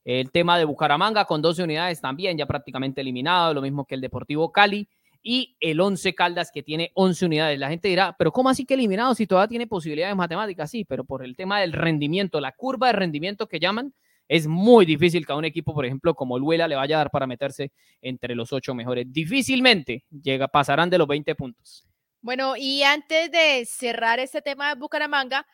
El 0.04 0.32
tema 0.32 0.58
de 0.58 0.66
Bucaramanga 0.66 1.26
con 1.26 1.42
12 1.42 1.64
unidades 1.64 2.02
también 2.02 2.38
ya 2.38 2.46
prácticamente 2.46 3.02
eliminado, 3.02 3.54
lo 3.54 3.62
mismo 3.62 3.86
que 3.86 3.96
el 3.96 4.02
Deportivo 4.02 4.52
Cali 4.52 4.88
y 5.22 5.58
el 5.60 5.82
11 5.82 6.16
Caldas 6.16 6.52
que 6.52 6.64
tiene 6.64 6.92
11 6.94 7.26
unidades. 7.26 7.60
La 7.60 7.70
gente 7.70 7.90
dirá, 7.90 8.16
pero 8.18 8.32
¿cómo 8.32 8.50
así 8.50 8.66
que 8.66 8.76
eliminado 8.76 9.14
si 9.14 9.28
todavía 9.28 9.50
tiene 9.50 9.68
posibilidades 9.68 10.16
matemáticas? 10.16 10.72
Sí, 10.72 10.86
pero 10.86 11.04
por 11.04 11.24
el 11.24 11.36
tema 11.36 11.60
del 11.60 11.74
rendimiento, 11.74 12.40
la 12.40 12.54
curva 12.54 12.88
de 12.88 12.94
rendimiento 12.94 13.48
que 13.48 13.60
llaman, 13.60 13.94
es 14.28 14.48
muy 14.48 14.86
difícil 14.86 15.26
que 15.26 15.32
a 15.32 15.36
un 15.36 15.46
equipo, 15.46 15.74
por 15.74 15.86
ejemplo, 15.86 16.14
como 16.14 16.38
el 16.38 16.44
Huela 16.44 16.68
le 16.68 16.76
vaya 16.76 16.96
a 16.96 17.00
dar 17.00 17.12
para 17.12 17.28
meterse 17.28 17.72
entre 18.02 18.36
los 18.36 18.52
ocho 18.54 18.74
mejores. 18.74 19.06
Difícilmente 19.10 20.04
llega, 20.10 20.48
pasarán 20.48 20.90
de 20.90 20.98
los 20.98 21.08
20 21.08 21.36
puntos. 21.36 21.86
Bueno, 22.22 22.56
y 22.58 22.84
antes 22.84 23.32
de 23.32 23.66
cerrar 23.66 24.20
este 24.20 24.42
tema 24.42 24.70
de 24.70 24.80
Bucaramanga, 24.80 25.46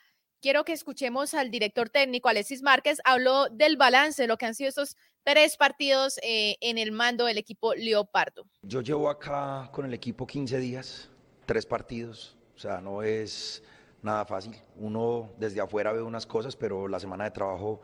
quiero 0.42 0.64
que 0.64 0.74
escuchemos 0.74 1.34
al 1.34 1.52
director 1.52 1.90
técnico, 1.90 2.30
Alexis 2.30 2.62
Márquez, 2.64 3.00
habló 3.06 3.48
del 3.50 3.78
balance 3.78 4.22
de 4.24 4.28
lo 4.28 4.38
que 4.38 4.46
han 4.46 4.56
sido 4.56 4.70
estos 4.70 4.96
tres 5.24 5.56
partidos 5.56 6.20
eh, 6.24 6.58
en 6.62 6.78
el 6.78 6.92
mando 6.92 7.26
del 7.26 7.38
equipo 7.38 7.74
Leopardo. 7.76 8.46
Yo 8.62 8.82
llevo 8.82 9.10
acá 9.10 9.70
con 9.72 9.86
el 9.86 9.94
equipo 9.94 10.26
15 10.26 10.60
días, 10.60 11.10
tres 11.46 11.66
partidos, 11.66 12.36
o 12.56 12.60
sea, 12.60 12.82
no 12.82 13.04
es 13.04 13.64
nada 14.02 14.26
fácil. 14.26 14.56
Uno 14.76 15.32
desde 15.38 15.62
afuera 15.62 15.92
ve 15.94 16.02
unas 16.02 16.26
cosas, 16.26 16.56
pero 16.56 16.88
la 16.88 17.00
semana 17.00 17.24
de 17.24 17.32
trabajo 17.32 17.82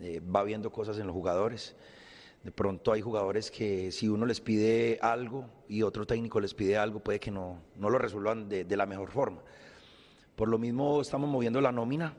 eh, 0.00 0.20
va 0.20 0.42
viendo 0.44 0.70
cosas 0.70 0.98
en 0.98 1.06
los 1.06 1.14
jugadores. 1.14 1.76
De 2.44 2.52
pronto 2.52 2.92
hay 2.92 3.00
jugadores 3.00 3.50
que 3.50 3.90
si 3.90 4.08
uno 4.08 4.24
les 4.24 4.40
pide 4.40 4.98
algo 5.02 5.46
y 5.68 5.82
otro 5.82 6.06
técnico 6.06 6.40
les 6.40 6.54
pide 6.54 6.76
algo, 6.76 7.00
puede 7.00 7.18
que 7.18 7.30
no, 7.30 7.60
no 7.76 7.90
lo 7.90 7.98
resuelvan 7.98 8.48
de, 8.48 8.64
de 8.64 8.76
la 8.76 8.86
mejor 8.86 9.10
forma. 9.10 9.42
Por 10.36 10.48
lo 10.48 10.56
mismo 10.56 11.00
estamos 11.00 11.28
moviendo 11.28 11.60
la 11.60 11.72
nómina, 11.72 12.14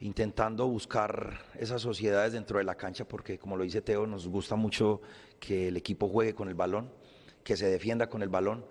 intentando 0.00 0.68
buscar 0.68 1.40
esas 1.58 1.80
sociedades 1.80 2.34
dentro 2.34 2.58
de 2.58 2.64
la 2.64 2.74
cancha, 2.74 3.08
porque 3.08 3.38
como 3.38 3.56
lo 3.56 3.64
dice 3.64 3.80
Teo, 3.80 4.06
nos 4.06 4.28
gusta 4.28 4.56
mucho 4.56 5.00
que 5.40 5.68
el 5.68 5.76
equipo 5.76 6.08
juegue 6.08 6.34
con 6.34 6.48
el 6.48 6.54
balón, 6.54 6.90
que 7.42 7.56
se 7.56 7.66
defienda 7.66 8.08
con 8.08 8.22
el 8.22 8.28
balón. 8.28 8.64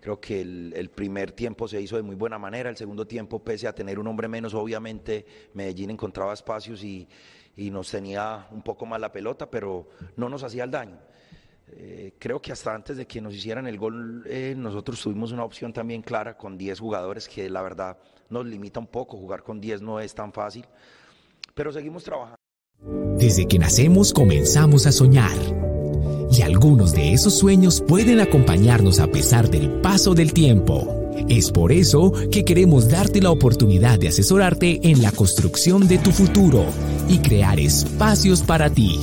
Creo 0.00 0.20
que 0.20 0.40
el, 0.40 0.90
primer 0.94 1.32
tiempo 1.32 1.66
se 1.66 1.80
hizo 1.80 1.96
de 1.96 2.02
muy 2.02 2.14
buena 2.14 2.38
manera, 2.38 2.70
el 2.70 2.76
segundo 2.76 3.06
tiempo, 3.06 3.42
pese 3.42 3.66
a 3.66 3.74
tener 3.74 3.98
un 3.98 4.06
hombre 4.06 4.28
menos, 4.28 4.54
obviamente 4.54 5.26
Medellín 5.54 5.90
encontraba 5.90 6.32
espacios 6.32 6.84
y, 6.84 7.08
y 7.56 7.70
nos 7.70 7.90
tenía 7.90 8.46
un 8.52 8.62
poco 8.62 8.86
más 8.86 9.00
la 9.00 9.10
pelota, 9.10 9.50
pero 9.50 9.88
no 10.16 10.28
nos 10.28 10.44
hacía 10.44 10.64
el 10.64 10.70
daño. 10.70 10.98
Eh, 11.72 12.14
creo 12.18 12.40
que 12.40 12.52
hasta 12.52 12.74
antes 12.74 12.96
de 12.96 13.06
que 13.06 13.20
nos 13.20 13.34
hicieran 13.34 13.66
el 13.66 13.76
gol, 13.76 14.24
eh, 14.26 14.54
nosotros 14.56 15.00
tuvimos 15.00 15.32
una 15.32 15.44
opción 15.44 15.72
también 15.72 16.02
clara 16.02 16.36
con 16.36 16.56
10 16.56 16.80
jugadores 16.80 17.28
que 17.28 17.50
la 17.50 17.62
verdad 17.62 17.98
nos 18.30 18.46
limita 18.46 18.80
un 18.80 18.86
poco, 18.86 19.16
jugar 19.16 19.42
con 19.42 19.60
10 19.60 19.82
no 19.82 20.00
es 20.00 20.14
tan 20.14 20.32
fácil, 20.32 20.64
pero 21.54 21.72
seguimos 21.72 22.04
trabajando. 22.04 22.36
Desde 23.18 23.46
que 23.46 23.58
nacemos 23.58 24.12
comenzamos 24.12 24.86
a 24.86 24.92
soñar 24.92 25.36
y 26.30 26.42
algunos 26.42 26.92
de 26.92 27.12
esos 27.12 27.34
sueños 27.38 27.82
pueden 27.86 28.20
acompañarnos 28.20 29.00
a 29.00 29.06
pesar 29.06 29.50
del 29.50 29.68
paso 29.80 30.14
del 30.14 30.32
tiempo. 30.32 30.94
Es 31.28 31.50
por 31.50 31.72
eso 31.72 32.12
que 32.30 32.44
queremos 32.44 32.88
darte 32.88 33.20
la 33.20 33.30
oportunidad 33.30 33.98
de 33.98 34.08
asesorarte 34.08 34.80
en 34.82 35.02
la 35.02 35.12
construcción 35.12 35.88
de 35.88 35.98
tu 35.98 36.12
futuro 36.12 36.64
y 37.08 37.18
crear 37.18 37.58
espacios 37.58 38.42
para 38.42 38.70
ti. 38.70 39.00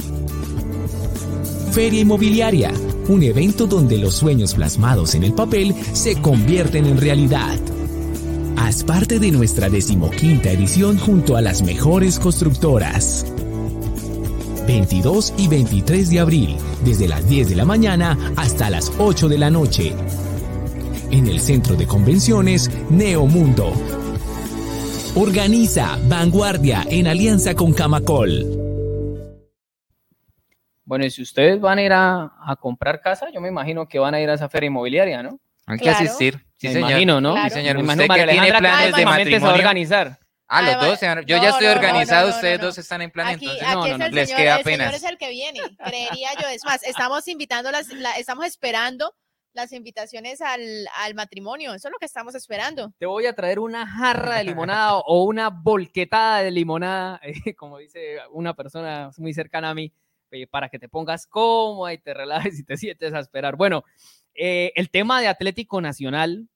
Feria 1.71 2.01
Inmobiliaria, 2.01 2.71
un 3.09 3.21
evento 3.21 3.67
donde 3.67 3.97
los 3.97 4.15
sueños 4.15 4.53
plasmados 4.53 5.13
en 5.13 5.23
el 5.23 5.33
papel 5.33 5.75
se 5.93 6.15
convierten 6.21 6.85
en 6.85 6.97
realidad. 6.97 7.59
Haz 8.55 8.83
parte 8.83 9.19
de 9.19 9.31
nuestra 9.31 9.69
decimoquinta 9.69 10.51
edición 10.51 10.97
junto 10.97 11.35
a 11.35 11.41
las 11.41 11.61
mejores 11.61 12.17
constructoras. 12.17 13.25
22 14.67 15.34
y 15.38 15.47
23 15.47 16.10
de 16.10 16.19
abril, 16.19 16.58
desde 16.84 17.08
las 17.08 17.28
10 17.28 17.49
de 17.49 17.56
la 17.56 17.65
mañana 17.65 18.17
hasta 18.36 18.69
las 18.69 18.91
8 18.97 19.30
de 19.30 19.38
la 19.38 19.49
noche. 19.49 19.93
En 21.12 21.28
el 21.28 21.39
Centro 21.39 21.75
de 21.75 21.86
Convenciones 21.88 22.69
Neomundo. 22.89 23.71
Organiza 25.15 25.97
Vanguardia 26.08 26.86
en 26.89 27.08
alianza 27.08 27.56
con 27.56 27.73
Camacol. 27.73 28.43
Bueno, 30.84 31.06
y 31.06 31.10
si 31.10 31.21
ustedes 31.21 31.60
van 31.60 31.80
a 31.80 31.84
ir 31.84 31.93
a, 31.93 32.34
a, 32.45 32.56
comprar 32.58 33.01
casa, 33.01 33.28
yo 33.34 33.41
me 33.41 33.47
imagino 33.47 33.88
que 33.88 33.97
van 33.97 34.13
a 34.13 34.21
ir 34.21 34.30
a 34.30 34.34
esa 34.34 34.49
feria 34.49 34.67
inmobiliaria, 34.67 35.23
¿no? 35.23 35.39
Hay 35.65 35.78
que 35.78 35.84
claro. 35.84 36.06
asistir. 36.06 36.45
Sí, 36.58 36.67
me 36.67 36.73
señor. 36.73 36.89
imagino, 36.91 37.21
¿no? 37.21 37.32
Claro. 37.34 37.49
Sí, 37.49 37.56
señor. 37.56 37.75
Me 37.78 37.82
¿Usted 37.84 38.06
imagino 38.06 38.25
que 38.25 38.32
tiene 38.32 38.47
planes 38.58 38.86
de 38.86 38.91
próximamente 38.91 39.32
se 39.32 39.39
va 39.39 39.47
a 39.47 39.51
matrimonio? 39.51 39.67
organizar. 39.69 40.19
Ah, 40.47 40.62
los 40.62 40.69
Además- 40.71 40.88
dos, 40.89 40.99
señor. 40.99 41.25
Yo 41.25 41.38
no, 41.38 41.43
ya 41.43 41.49
estoy 41.49 41.65
no, 41.67 41.73
no, 41.73 41.79
organizado, 41.79 42.21
no, 42.27 42.29
no, 42.29 42.36
ustedes 42.36 42.60
no. 42.60 42.65
dos 42.65 42.77
están 42.77 43.01
en 43.01 43.12
plan, 43.12 43.27
Aquí, 43.27 43.45
entonces 43.45 43.62
no, 43.63 43.67
aquí 43.69 43.77
no, 43.89 43.93
es 43.95 43.99
no, 43.99 44.05
el 44.05 44.12
les 44.15 44.29
señor, 44.29 44.41
queda 44.41 44.55
el 44.58 44.63
señor 44.63 44.81
apenas. 44.81 44.95
es 45.03 45.10
el 45.10 45.17
que 45.17 45.29
viene, 45.29 45.60
creería 45.84 46.29
yo. 46.41 46.47
Es 46.49 46.63
más, 46.65 46.84
estamos 46.84 47.27
invitando, 47.27 47.71
las, 47.71 47.88
la- 47.89 48.13
estamos 48.17 48.45
esperando 48.45 49.15
las 49.53 49.71
invitaciones 49.71 50.41
al, 50.41 50.62
al 50.97 51.15
matrimonio. 51.15 51.73
Eso 51.73 51.88
es 51.88 51.91
lo 51.91 51.97
que 51.97 52.05
estamos 52.05 52.36
esperando. 52.36 52.93
Te 52.99 53.05
voy 53.05 53.25
a 53.25 53.34
traer 53.34 53.58
una 53.60 53.88
jarra 53.88 54.36
de 54.36 54.43
limonada 54.43 54.97
o 54.97 55.23
una 55.23 55.49
volquetada 55.49 56.43
de 56.43 56.51
limonada, 56.51 57.19
eh, 57.45 57.55
como 57.55 57.77
dice 57.77 58.17
una 58.31 58.53
persona 58.53 59.12
muy 59.17 59.34
cercana 59.34 59.69
a 59.69 59.73
mí, 59.73 59.93
eh, 60.31 60.45
para 60.45 60.69
que 60.69 60.77
te 60.77 60.89
pongas 60.89 61.25
cómoda 61.25 61.93
y 61.93 61.97
te 61.97 62.13
relajes 62.13 62.60
y 62.60 62.63
te 62.65 62.75
sientes 62.77 63.13
a 63.13 63.19
esperar. 63.19 63.55
Bueno, 63.55 63.84
eh, 64.36 64.73
el 64.75 64.89
tema 64.89 65.21
de 65.21 65.27
Atlético 65.29 65.79
Nacional, 65.79 66.49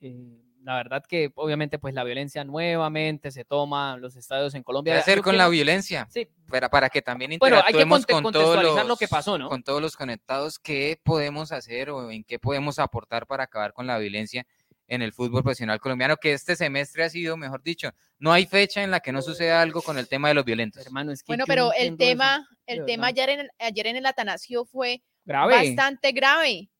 eh, 0.00 0.42
la 0.66 0.74
verdad 0.74 1.04
que 1.08 1.30
obviamente 1.36 1.78
pues 1.78 1.94
la 1.94 2.02
violencia 2.02 2.42
nuevamente 2.44 3.30
se 3.30 3.44
toma 3.44 3.96
los 3.98 4.16
estadios 4.16 4.52
en 4.56 4.64
Colombia. 4.64 4.94
¿Qué 4.94 4.98
hacer 4.98 5.16
Yo 5.18 5.22
con 5.22 5.36
la 5.36 5.44
quiero- 5.44 5.50
violencia? 5.52 6.08
Sí, 6.10 6.26
Para, 6.48 6.68
para 6.68 6.90
que 6.90 7.02
también 7.02 7.36
Bueno, 7.38 7.56
hay 7.58 7.62
que 7.72 7.80
interactuemos 7.82 8.06
con 8.06 8.32
todos 8.32 8.62
los, 8.62 8.86
lo 8.86 8.96
que 8.96 9.06
pasó, 9.08 9.38
¿no? 9.38 9.48
con 9.48 9.62
todos 9.62 9.80
los 9.80 9.96
conectados, 9.96 10.58
qué 10.58 11.00
podemos 11.04 11.52
hacer 11.52 11.90
o 11.90 12.10
en 12.10 12.24
qué 12.24 12.38
podemos 12.40 12.78
aportar 12.80 13.26
para 13.28 13.44
acabar 13.44 13.72
con 13.72 13.86
la 13.86 13.96
violencia 13.98 14.44
en 14.88 15.02
el 15.02 15.12
fútbol 15.12 15.42
profesional 15.42 15.80
colombiano, 15.80 16.16
que 16.16 16.32
este 16.32 16.54
semestre 16.56 17.04
ha 17.04 17.10
sido, 17.10 17.36
mejor 17.36 17.62
dicho, 17.62 17.90
no 18.18 18.32
hay 18.32 18.46
fecha 18.46 18.82
en 18.82 18.90
la 18.90 19.00
que 19.00 19.12
no 19.12 19.22
suceda 19.22 19.60
algo 19.62 19.82
con 19.82 19.98
el 19.98 20.08
tema 20.08 20.28
de 20.28 20.34
los 20.34 20.44
violentos. 20.44 20.84
hermano, 20.84 21.10
es 21.12 21.22
que 21.22 21.30
Bueno, 21.30 21.44
pero 21.46 21.72
el 21.72 21.88
eso. 21.88 21.96
tema, 21.96 22.48
el 22.66 22.84
tema 22.86 23.06
ayer 23.08 23.28
en, 23.30 23.48
ayer 23.58 23.86
en 23.88 23.96
el 23.96 24.06
Atanasio 24.06 24.64
fue 24.64 25.02
grave. 25.24 25.54
bastante 25.74 26.10
grave. 26.12 26.70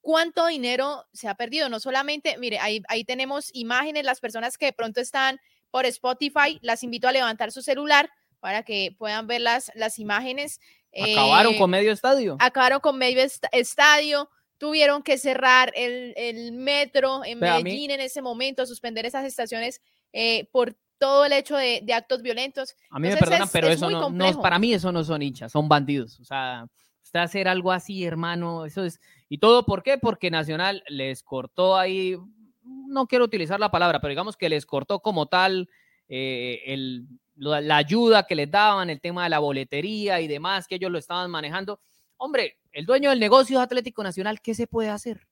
¿Cuánto 0.00 0.46
dinero 0.46 1.04
se 1.12 1.28
ha 1.28 1.34
perdido? 1.34 1.68
No 1.68 1.78
solamente, 1.80 2.36
mire, 2.38 2.58
ahí, 2.58 2.82
ahí 2.88 3.04
tenemos 3.04 3.50
imágenes, 3.54 4.04
las 4.04 4.20
personas 4.20 4.56
que 4.58 4.66
de 4.66 4.72
pronto 4.72 5.00
están 5.00 5.38
por 5.70 5.84
Spotify, 5.86 6.58
las 6.62 6.82
invito 6.82 7.06
a 7.08 7.12
levantar 7.12 7.52
su 7.52 7.62
celular 7.62 8.10
para 8.40 8.62
que 8.62 8.94
puedan 8.98 9.26
ver 9.26 9.42
las, 9.42 9.70
las 9.74 9.98
imágenes. 9.98 10.58
Acabaron 10.98 11.54
Eh, 11.54 11.58
con 11.58 11.70
medio 11.70 11.92
estadio. 11.92 12.36
acabaron 12.40 12.80
con 12.80 12.96
medio 12.98 13.22
est- 13.22 13.44
estadio, 13.52 14.30
tuvieron 14.58 15.02
que 15.02 15.18
cerrar 15.18 15.72
el, 15.76 16.14
el 16.16 16.52
metro 16.52 17.24
en 17.24 17.38
Medellín 17.62 17.90
en 17.92 18.00
ese 18.00 18.22
momento, 18.22 18.66
suspender 18.66 19.06
esas 19.06 19.24
estaciones 19.24 19.80
eh, 20.12 20.48
por 20.50 20.76
todo 20.98 21.24
el 21.24 21.32
hecho 21.32 21.56
de, 21.56 21.80
de 21.82 21.92
actos 21.94 22.20
violentos. 22.22 22.74
A 22.90 22.98
mí 22.98 23.08
me 23.08 23.16
perdonan, 23.16 23.42
es- 23.44 23.50
pero 23.52 23.68
es 23.68 23.74
eso 23.76 23.88
no, 23.90 24.10
no, 24.10 24.42
para 24.42 24.58
mí 24.58 24.74
eso 24.74 24.90
no 24.92 25.04
son 25.04 25.22
hinchas, 25.22 25.52
son 25.52 25.68
bandidos. 25.68 26.18
O 26.20 26.24
sea, 26.24 26.66
usted 27.02 27.20
hacer 27.20 27.46
algo 27.48 27.70
así, 27.72 28.04
hermano, 28.04 28.64
eso 28.66 28.84
es. 28.84 28.98
¿Y 29.32 29.38
todo 29.38 29.64
por 29.64 29.84
qué? 29.84 29.96
Porque 29.96 30.28
Nacional 30.28 30.82
les 30.88 31.22
cortó 31.22 31.78
ahí, 31.78 32.16
no 32.64 33.06
quiero 33.06 33.24
utilizar 33.24 33.60
la 33.60 33.70
palabra, 33.70 34.00
pero 34.00 34.10
digamos 34.10 34.36
que 34.36 34.48
les 34.48 34.66
cortó 34.66 34.98
como 34.98 35.26
tal 35.26 35.70
eh, 36.08 36.60
el, 36.66 37.06
la, 37.36 37.76
ayuda 37.76 38.24
que 38.24 38.34
les 38.34 38.50
daban, 38.50 38.90
el 38.90 39.00
tema 39.00 39.22
de 39.22 39.30
la 39.30 39.38
boletería 39.38 40.20
y 40.20 40.26
demás, 40.26 40.66
que 40.66 40.74
ellos 40.74 40.90
lo 40.90 40.98
estaban 40.98 41.30
manejando. 41.30 41.80
Hombre, 42.16 42.58
el 42.72 42.86
dueño 42.86 43.10
del 43.10 43.20
negocio 43.20 43.58
es 43.58 43.62
Atlético 43.62 44.02
Nacional, 44.02 44.40
¿qué 44.40 44.52
se 44.52 44.66
puede 44.66 44.88
hacer? 44.88 45.28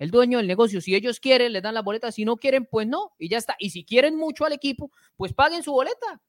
El 0.00 0.10
dueño 0.10 0.38
del 0.38 0.48
negocio, 0.48 0.80
si 0.80 0.96
ellos 0.96 1.20
quieren, 1.20 1.52
les 1.52 1.62
dan 1.62 1.74
la 1.74 1.82
boleta, 1.82 2.10
si 2.10 2.24
no 2.24 2.38
quieren, 2.38 2.66
pues 2.66 2.88
no, 2.88 3.12
y 3.20 3.28
ya 3.28 3.38
está. 3.38 3.54
Y 3.60 3.70
si 3.70 3.84
quieren 3.84 4.16
mucho 4.16 4.44
al 4.44 4.52
equipo, 4.52 4.90
pues 5.16 5.32
paguen 5.32 5.62
su 5.62 5.70
boleta. 5.70 6.20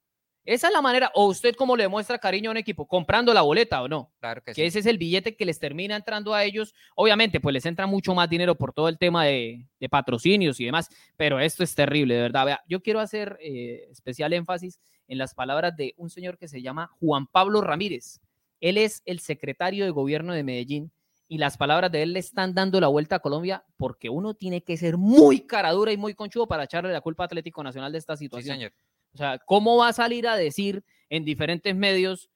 Esa 0.52 0.68
es 0.68 0.74
la 0.74 0.82
manera, 0.82 1.12
o 1.14 1.28
usted 1.28 1.54
cómo 1.56 1.78
le 1.78 1.88
muestra 1.88 2.18
cariño 2.18 2.50
a 2.50 2.52
un 2.52 2.58
equipo, 2.58 2.88
comprando 2.88 3.34
la 3.36 3.42
boleta 3.44 3.84
o 3.84 3.88
no, 3.88 4.12
Claro 4.20 4.42
que 4.42 4.52
que 4.52 4.56
sí. 4.56 4.64
ese 4.64 4.80
es 4.80 4.86
el 4.88 4.98
billete 4.98 5.36
que 5.36 5.46
les 5.46 5.60
termina 5.60 5.96
entrando 5.96 6.34
a 6.34 6.44
ellos. 6.44 6.74
Obviamente, 6.96 7.40
pues 7.40 7.54
les 7.54 7.66
entra 7.68 7.86
mucho 7.86 8.16
más 8.16 8.28
dinero 8.30 8.56
por 8.56 8.74
todo 8.74 8.88
el 8.90 8.98
tema 8.98 9.26
de, 9.26 9.68
de 9.80 9.90
patrocinios 9.90 10.60
y 10.60 10.66
demás, 10.66 10.90
pero 11.16 11.40
esto 11.40 11.64
es 11.64 11.76
terrible, 11.76 12.16
de 12.16 12.22
verdad. 12.22 12.46
Vea, 12.46 12.62
yo 12.68 12.82
quiero 12.82 13.00
hacer 13.00 13.38
eh, 13.42 13.88
especial 13.92 14.34
énfasis 14.34 14.80
en 15.08 15.18
las 15.20 15.36
palabras 15.36 15.78
de 15.78 15.94
un 15.98 16.10
señor 16.10 16.38
que 16.40 16.48
se 16.48 16.62
llama 16.64 16.90
Juan 17.00 17.28
Pablo 17.28 17.62
Ramírez. 17.62 18.20
Él 18.60 18.78
es 18.78 19.04
el 19.06 19.20
secretario 19.20 19.86
de 19.86 19.92
gobierno 19.92 20.34
de 20.34 20.44
Medellín 20.44 20.92
y 21.28 21.38
las 21.38 21.58
palabras 21.58 21.92
de 21.92 22.02
él 22.02 22.14
le 22.14 22.20
están 22.20 22.56
dando 22.56 22.82
la 22.82 22.88
vuelta 22.88 23.18
a 23.18 23.20
Colombia 23.20 23.64
porque 23.78 24.10
uno 24.10 24.34
tiene 24.34 24.64
que 24.64 24.78
ser 24.78 24.98
muy 24.98 25.42
cara 25.42 25.72
dura 25.74 25.92
y 25.92 25.98
muy 25.98 26.16
conchudo 26.16 26.48
para 26.48 26.64
echarle 26.64 26.92
la 26.92 27.02
culpa 27.02 27.24
a 27.24 27.26
Atlético 27.28 27.64
Nacional 27.64 27.92
de 27.92 28.00
esta 28.00 28.18
Sí, 28.18 28.26
situación. 28.26 28.56
señor. 28.56 28.72
O 29.14 29.18
sea, 29.18 29.40
¿cómo 29.46 29.78
va 29.78 29.90
a 29.90 29.94
salir 29.94 30.28
a 30.28 30.36
decir 30.36 30.84
en 31.10 31.26
diferentes 31.26 31.76
medios 31.76 32.30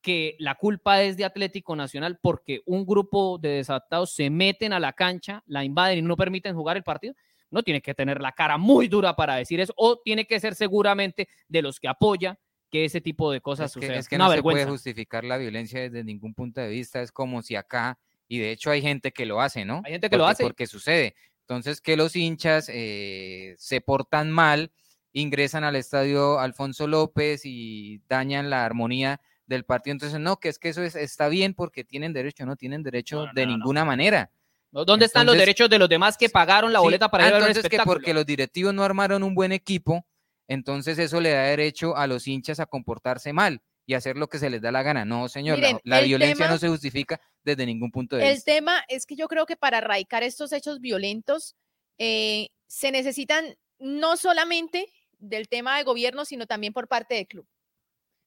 que 0.00 0.36
la 0.38 0.54
culpa 0.54 1.02
es 1.02 1.16
de 1.16 1.24
Atlético 1.24 1.76
Nacional 1.76 2.18
porque 2.20 2.62
un 2.66 2.84
grupo 2.84 3.38
de 3.38 3.50
desatados 3.50 4.12
se 4.12 4.30
meten 4.30 4.72
a 4.72 4.80
la 4.80 4.92
cancha, 4.92 5.42
la 5.46 5.64
invaden 5.64 5.98
y 5.98 6.02
no 6.02 6.16
permiten 6.16 6.54
jugar 6.54 6.76
el 6.76 6.82
partido? 6.82 7.14
No 7.50 7.62
tiene 7.62 7.80
que 7.80 7.94
tener 7.94 8.20
la 8.20 8.32
cara 8.32 8.58
muy 8.58 8.88
dura 8.88 9.14
para 9.16 9.36
decir 9.36 9.60
eso 9.60 9.72
o 9.76 9.98
tiene 9.98 10.26
que 10.26 10.40
ser 10.40 10.54
seguramente 10.54 11.28
de 11.48 11.62
los 11.62 11.78
que 11.78 11.88
apoya 11.88 12.38
que 12.70 12.84
ese 12.84 13.00
tipo 13.00 13.30
de 13.30 13.40
cosas 13.40 13.70
Es 13.70 13.74
que, 13.74 13.80
sucedan. 13.80 13.98
es 14.00 14.08
que 14.08 14.16
Una 14.16 14.26
no 14.26 14.32
se 14.32 14.42
puede 14.42 14.66
justificar 14.66 15.24
la 15.24 15.36
violencia 15.36 15.80
desde 15.80 16.02
ningún 16.02 16.34
punto 16.34 16.60
de 16.60 16.68
vista. 16.68 17.00
Es 17.00 17.12
como 17.12 17.40
si 17.40 17.54
acá, 17.54 17.98
y 18.26 18.38
de 18.38 18.50
hecho 18.50 18.72
hay 18.72 18.82
gente 18.82 19.12
que 19.12 19.26
lo 19.26 19.40
hace, 19.40 19.64
¿no? 19.64 19.80
Hay 19.84 19.92
gente 19.92 20.10
que 20.10 20.16
lo 20.16 20.26
hace. 20.26 20.42
Porque 20.42 20.66
sucede. 20.66 21.14
Entonces, 21.42 21.80
que 21.80 21.96
los 21.96 22.16
hinchas 22.16 22.68
eh, 22.72 23.54
se 23.58 23.80
portan 23.80 24.30
mal, 24.30 24.72
ingresan 25.14 25.64
al 25.64 25.76
estadio 25.76 26.38
Alfonso 26.38 26.86
López 26.86 27.42
y 27.44 28.02
dañan 28.08 28.50
la 28.50 28.64
armonía 28.66 29.20
del 29.46 29.64
partido. 29.64 29.92
Entonces, 29.92 30.20
no, 30.20 30.38
que 30.38 30.48
es 30.50 30.58
que 30.58 30.68
eso 30.68 30.82
es- 30.82 30.96
está 30.96 31.28
bien 31.28 31.54
porque 31.54 31.84
tienen 31.84 32.12
derecho, 32.12 32.44
no 32.44 32.56
tienen 32.56 32.82
derecho 32.82 33.16
No, 33.20 33.26
no, 33.26 33.32
de 33.32 33.46
no, 33.46 33.52
no. 33.52 33.56
ninguna 33.58 33.84
manera. 33.86 34.30
¿Dónde 34.72 35.06
están 35.06 35.24
los 35.26 35.36
derechos 35.36 35.70
de 35.70 35.78
los 35.78 35.88
demás 35.88 36.16
que 36.18 36.28
pagaron 36.28 36.72
la 36.72 36.80
Sí, 36.80 36.84
boleta 36.84 37.08
para 37.08 37.28
ir 37.28 37.34
a 37.34 37.38
ver 37.38 37.62
que 37.62 37.78
porque 37.84 38.12
los 38.12 38.26
directivos 38.26 38.74
no 38.74 38.82
armaron 38.82 39.22
un 39.22 39.32
buen 39.34 39.52
equipo, 39.52 40.04
entonces 40.48 40.98
eso 40.98 41.20
le 41.20 41.30
da 41.30 41.42
derecho 41.44 41.96
a 41.96 42.08
los 42.08 42.26
hinchas 42.26 42.58
a 42.58 42.66
comportarse 42.66 43.32
mal 43.32 43.62
y 43.86 43.94
hacer 43.94 44.16
lo 44.16 44.28
que 44.28 44.40
se 44.40 44.50
les 44.50 44.60
da 44.60 44.72
la 44.72 44.82
gana. 44.82 45.04
No, 45.04 45.28
señor, 45.28 45.58
la- 45.60 45.66
Miren, 45.68 45.80
la, 45.84 45.98
el 46.00 46.06
violencia 46.06 46.46
tema- 46.46 46.50
no 46.54 46.58
se 46.58 46.68
justifica 46.68 47.20
desde 47.44 47.66
ningún 47.66 47.92
punto 47.92 48.16
de 48.16 48.26
El 48.26 48.34
vista. 48.34 48.52
tema 48.52 48.82
es 48.88 49.06
que 49.06 49.14
yo 49.14 49.28
creo 49.28 49.46
que 49.46 49.56
para 49.56 49.78
erradicar 49.78 50.24
estos 50.24 50.52
hechos 50.52 50.80
violentos 50.80 51.54
eh, 51.98 52.48
se 52.66 52.90
necesitan 52.90 53.44
no 53.78 54.16
solamente 54.16 54.88
del 55.28 55.48
tema 55.48 55.76
de 55.78 55.84
gobierno, 55.84 56.24
sino 56.24 56.46
también 56.46 56.72
por 56.72 56.88
parte 56.88 57.14
del 57.14 57.26
club. 57.26 57.46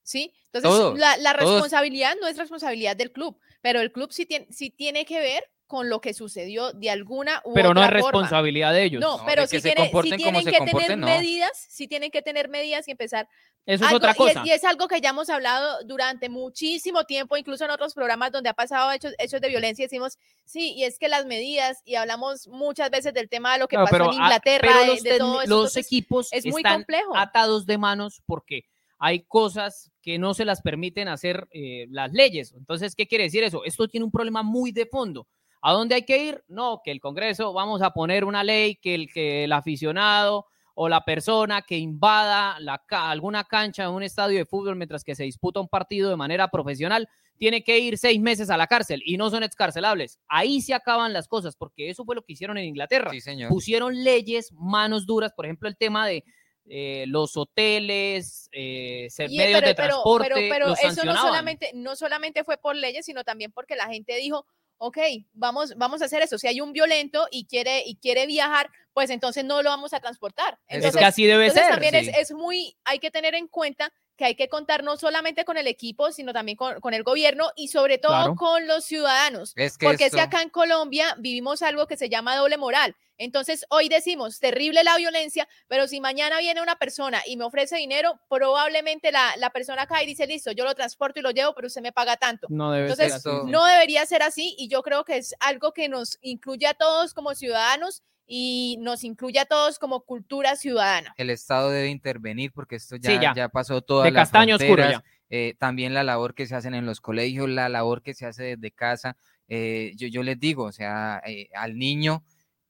¿Sí? 0.03 0.33
Entonces, 0.45 0.69
Todos, 0.69 0.97
la, 0.97 1.17
la 1.17 1.35
todos. 1.35 1.51
responsabilidad 1.51 2.15
no 2.21 2.27
es 2.27 2.37
responsabilidad 2.37 2.95
del 2.95 3.11
club, 3.11 3.39
pero 3.61 3.81
el 3.81 3.91
club 3.91 4.11
sí 4.13 4.25
tiene, 4.25 4.47
sí 4.51 4.69
tiene 4.69 5.05
que 5.05 5.19
ver 5.19 5.43
con 5.67 5.89
lo 5.89 5.99
que 6.01 6.13
sucedió 6.13 6.71
de 6.73 6.89
alguna 6.89 7.41
u 7.43 7.53
Pero 7.53 7.73
no 7.73 7.81
es 7.81 7.87
forma. 7.87 8.01
responsabilidad 8.01 8.73
de 8.73 8.83
ellos. 8.85 9.01
No, 9.01 9.17
No, 9.17 9.25
pero 9.25 9.45
se 9.45 9.61
tiene- 9.61 9.91
como 9.91 10.01
tienen 10.03 10.45
que 10.45 10.59
tener 10.59 10.97
no. 10.97 11.05
medidas, 11.05 11.51
sí 11.69 11.87
tienen 11.87 12.09
que 12.09 12.21
tener 12.21 12.47
medidas 12.49 12.87
y 12.87 12.91
empezar 12.91 13.27
Eso 13.65 13.83
es 13.83 13.91
algo- 13.91 13.97
otra 13.97 14.09
y 14.09 14.11
es- 14.11 14.17
cosa. 14.17 14.43
Y 14.45 14.49
es, 14.51 14.63
algo 14.63 14.87
que 14.87 15.01
ya 15.01 15.09
hemos 15.09 15.29
hablado 15.29 15.83
durante 15.83 16.29
muchísimo 16.29 17.03
tiempo, 17.03 17.35
incluso 17.35 17.65
en 17.65 17.71
otros 17.71 17.93
programas 17.93 18.31
donde 18.31 18.49
ha 18.49 18.53
pasado 18.53 18.91
hechos, 18.93 19.13
hechos 19.19 19.41
de 19.41 19.49
violencia, 19.49 19.83
decimos, 19.85 20.17
sí, 20.45 20.73
y 20.73 20.85
es 20.85 20.97
que 20.97 21.09
las 21.09 21.25
medidas, 21.25 21.81
y 21.83 21.95
hablamos 21.95 22.47
muchas 22.47 22.89
veces 22.89 23.13
del 23.13 23.27
tema 23.27 23.53
de 23.53 23.59
lo 23.59 23.67
que 23.67 23.75
Claro, 23.75 23.89
pasó 23.91 24.05
en 24.11 24.13
Inglaterra, 24.21 24.67
pero 24.69 24.79
de, 24.79 24.87
los, 24.87 25.03
de 25.03 25.17
todo 25.17 25.41
eso. 25.41 25.49
los 25.49 25.59
entonces, 25.73 25.85
equipos 25.85 26.29
es 26.31 26.45
muy 26.45 26.61
están 26.61 26.75
complejo. 26.75 27.15
atados 27.17 27.65
de 27.65 27.77
manos 27.77 28.21
porque 28.25 28.63
hay 28.99 29.23
cosas 29.25 29.91
que 30.01 30.17
no 30.17 30.33
se 30.33 30.45
las 30.45 30.61
permiten 30.61 31.07
hacer 31.07 31.47
eh, 31.51 31.85
las 31.91 32.11
leyes. 32.13 32.53
Entonces, 32.57 32.95
¿qué 32.95 33.05
quiere 33.05 33.25
decir 33.25 33.43
eso? 33.43 33.63
Esto 33.65 33.87
tiene 33.87 34.05
un 34.05 34.11
problema 34.11 34.41
muy 34.41 34.71
de 34.71 34.85
fondo. 34.87 35.27
¿A 35.61 35.73
dónde 35.73 35.95
hay 35.95 36.03
que 36.03 36.17
ir? 36.23 36.43
No, 36.47 36.81
que 36.83 36.91
el 36.91 36.99
Congreso, 36.99 37.53
vamos 37.53 37.81
a 37.81 37.91
poner 37.91 38.23
una 38.25 38.43
ley 38.43 38.75
que 38.75 38.95
el, 38.95 39.11
que 39.11 39.43
el 39.45 39.51
aficionado 39.53 40.45
o 40.75 40.87
la 40.89 41.03
persona 41.03 41.63
que 41.63 41.77
invada 41.77 42.59
la, 42.59 42.77
ca- 42.85 43.09
alguna 43.09 43.43
cancha 43.43 43.83
en 43.85 43.89
un 43.89 44.03
estadio 44.03 44.37
de 44.37 44.45
fútbol 44.45 44.75
mientras 44.75 45.03
que 45.03 45.15
se 45.15 45.23
disputa 45.23 45.59
un 45.59 45.67
partido 45.67 46.09
de 46.11 46.15
manera 46.15 46.49
profesional, 46.49 47.09
tiene 47.37 47.63
que 47.63 47.79
ir 47.79 47.97
seis 47.97 48.19
meses 48.19 48.49
a 48.51 48.57
la 48.57 48.67
cárcel 48.67 49.01
y 49.03 49.17
no 49.17 49.29
son 49.31 49.41
excarcelables. 49.43 50.19
Ahí 50.27 50.61
se 50.61 50.75
acaban 50.75 51.13
las 51.13 51.27
cosas, 51.27 51.55
porque 51.55 51.89
eso 51.89 52.05
fue 52.05 52.13
lo 52.15 52.21
que 52.21 52.33
hicieron 52.33 52.57
en 52.59 52.65
Inglaterra 52.65 53.09
Sí, 53.11 53.21
señor. 53.21 53.49
pusieron 53.49 54.03
leyes, 54.03 54.51
manos 54.53 55.05
duras, 55.07 55.33
por 55.35 55.45
ejemplo, 55.45 55.67
el 55.67 55.77
tema 55.77 56.05
de 56.07 56.23
eh, 56.69 57.05
los 57.07 57.37
hoteles, 57.37 58.49
eh, 58.51 59.07
se- 59.09 59.25
Y, 59.29 59.37
medios 59.37 59.59
pero, 59.61 59.67
de 59.69 59.73
transporte, 59.75 60.29
pero, 60.33 60.47
pero 60.49 60.67
los 60.67 60.79
eso 60.83 61.05
no 61.05 61.15
solamente, 61.15 61.71
no 61.73 61.95
solamente 61.95 62.43
fue 62.43 62.57
por 62.57 62.75
leyes, 62.75 63.05
sino 63.05 63.23
también 63.23 63.51
porque 63.51 63.75
la 63.75 63.87
gente 63.87 64.15
dijo, 64.17 64.45
ok, 64.77 64.97
vamos, 65.33 65.75
vamos 65.77 66.01
a 66.01 66.05
hacer 66.05 66.21
eso. 66.21 66.37
Si 66.37 66.47
hay 66.47 66.61
un 66.61 66.73
violento 66.73 67.27
y 67.31 67.45
quiere, 67.45 67.83
y 67.85 67.97
quiere 67.97 68.25
viajar, 68.27 68.69
pues 68.93 69.09
entonces 69.09 69.45
no 69.45 69.61
lo 69.61 69.69
vamos 69.69 69.93
a 69.93 69.99
transportar. 69.99 70.59
Es 70.67 70.77
es 70.79 70.85
Entonces, 70.85 70.99
que 70.99 71.05
así 71.05 71.25
debe 71.25 71.45
Entonces 71.45 71.63
ser. 71.65 71.73
también 71.73 71.93
sí. 72.03 72.11
es, 72.11 72.17
es 72.17 72.31
muy, 72.31 72.77
hay 72.83 72.99
que 72.99 73.11
tener 73.11 73.35
en 73.35 73.47
cuenta 73.47 73.91
que 74.17 74.25
hay 74.25 74.35
que 74.35 74.49
contar 74.49 74.83
no 74.83 74.97
solamente 74.97 75.45
con 75.45 75.57
el 75.57 75.67
equipo, 75.67 76.11
sino 76.11 76.33
también 76.33 76.57
con, 76.57 76.81
con 76.81 76.93
el 76.93 77.03
gobierno 77.03 77.51
y 77.55 77.67
sobre 77.69 77.97
todo 77.99 78.13
Claro. 78.13 78.35
con 78.35 78.67
los 78.67 78.83
ciudadanos. 78.83 79.53
Es 79.55 79.77
que 79.77 79.85
Porque 79.85 80.05
es 80.07 80.13
que 80.13 80.19
acá 80.21 80.41
en 80.41 80.49
Colombia 80.49 81.15
vivimos 81.19 81.61
algo 81.61 81.87
que 81.87 81.95
se 81.97 82.09
llama 82.09 82.35
doble 82.35 82.57
moral. 82.57 82.95
Entonces 83.19 83.65
hoy 83.69 83.89
decimos, 83.89 84.39
terrible 84.39 84.83
la 84.83 84.95
violencia, 84.97 85.47
pero 85.67 85.87
si 85.87 85.99
mañana 85.99 86.37
viene 86.39 86.61
una 86.61 86.75
persona 86.77 87.21
y 87.25 87.35
me 87.37 87.45
ofrece 87.45 87.77
dinero, 87.77 88.19
probablemente 88.29 89.11
la, 89.11 89.35
la 89.37 89.49
persona 89.49 89.87
cae 89.87 90.03
y 90.03 90.07
dice, 90.07 90.27
listo, 90.27 90.51
yo 90.51 90.65
lo 90.65 90.75
transporto 90.75 91.19
y 91.19 91.23
lo 91.23 91.31
llevo, 91.31 91.53
pero 91.55 91.67
usted 91.67 91.81
me 91.81 91.91
paga 91.91 92.17
tanto. 92.17 92.47
No 92.49 92.71
debe 92.71 92.89
Entonces, 92.89 93.21
ser 93.21 93.31
así. 93.33 93.51
No 93.51 93.65
debería 93.65 94.05
ser 94.05 94.21
así 94.23 94.55
y 94.57 94.67
yo 94.67 94.83
creo 94.83 95.03
que 95.03 95.17
es 95.17 95.35
algo 95.39 95.71
que 95.73 95.89
nos 95.89 96.17
incluye 96.21 96.67
a 96.67 96.73
todos 96.75 97.13
como 97.13 97.33
ciudadanos 97.35 98.03
y 98.27 98.77
nos 98.81 99.03
incluye 99.05 99.39
a 99.39 99.45
todos 99.45 99.79
como 99.79 100.01
cultura 100.01 100.55
ciudadana. 100.57 101.13
el 101.17 101.29
Estado 101.29 101.69
debe 101.69 101.87
intervenir 101.89 102.51
porque 102.51 102.75
esto 102.75 102.97
ya, 102.97 103.09
Sí, 103.11 103.17
ya. 103.21 103.33
ya. 103.33 103.49
pasó 103.49 103.81
todas 103.81 104.05
De 104.05 104.11
las 104.11 104.29
castaño 104.29 104.57
oscuro 104.57 104.83
ya. 104.83 105.03
eh, 105.29 105.55
también 105.57 105.93
la 105.93 106.03
labor 106.03 106.35
que 106.35 106.45
se 106.45 106.55
hacen 106.55 106.73
en 106.73 106.85
los 106.85 106.99
colegios, 107.01 107.47
la 107.49 107.69
labor 107.69 108.01
que 108.01 108.13
se 108.13 108.25
hace 108.25 108.43
desde 108.57 108.71
casa. 108.71 109.15
eh, 109.47 109.93
yo, 109.95 110.07
yo 110.09 110.23
les 110.23 110.37
digo, 110.39 110.65
o 110.65 110.71
sea, 110.73 111.21
eh, 111.25 111.47
al 111.55 111.77
niño 111.77 112.23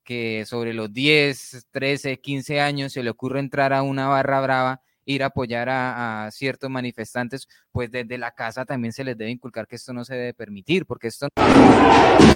que 0.03 0.45
sobre 0.45 0.73
los 0.73 0.93
10, 0.93 1.65
13, 1.71 2.19
15 2.21 2.61
años 2.61 2.93
se 2.93 3.01
le 3.03 3.09
ocurre 3.09 3.39
entrar 3.39 3.73
a 3.73 3.81
una 3.81 4.07
barra 4.07 4.39
brava, 4.41 4.81
ir 5.03 5.23
a 5.23 5.27
apoyar 5.27 5.69
a, 5.69 6.25
a 6.27 6.31
ciertos 6.31 6.69
manifestantes, 6.69 7.47
pues 7.71 7.89
desde 7.89 8.17
la 8.17 8.31
casa 8.31 8.63
también 8.63 8.93
se 8.93 9.03
les 9.03 9.17
debe 9.17 9.31
inculcar 9.31 9.67
que 9.67 9.75
esto 9.75 9.91
no 9.91 10.05
se 10.05 10.13
debe 10.15 10.33
permitir, 10.33 10.85
porque 10.85 11.07
esto 11.07 11.27
no 11.35 12.35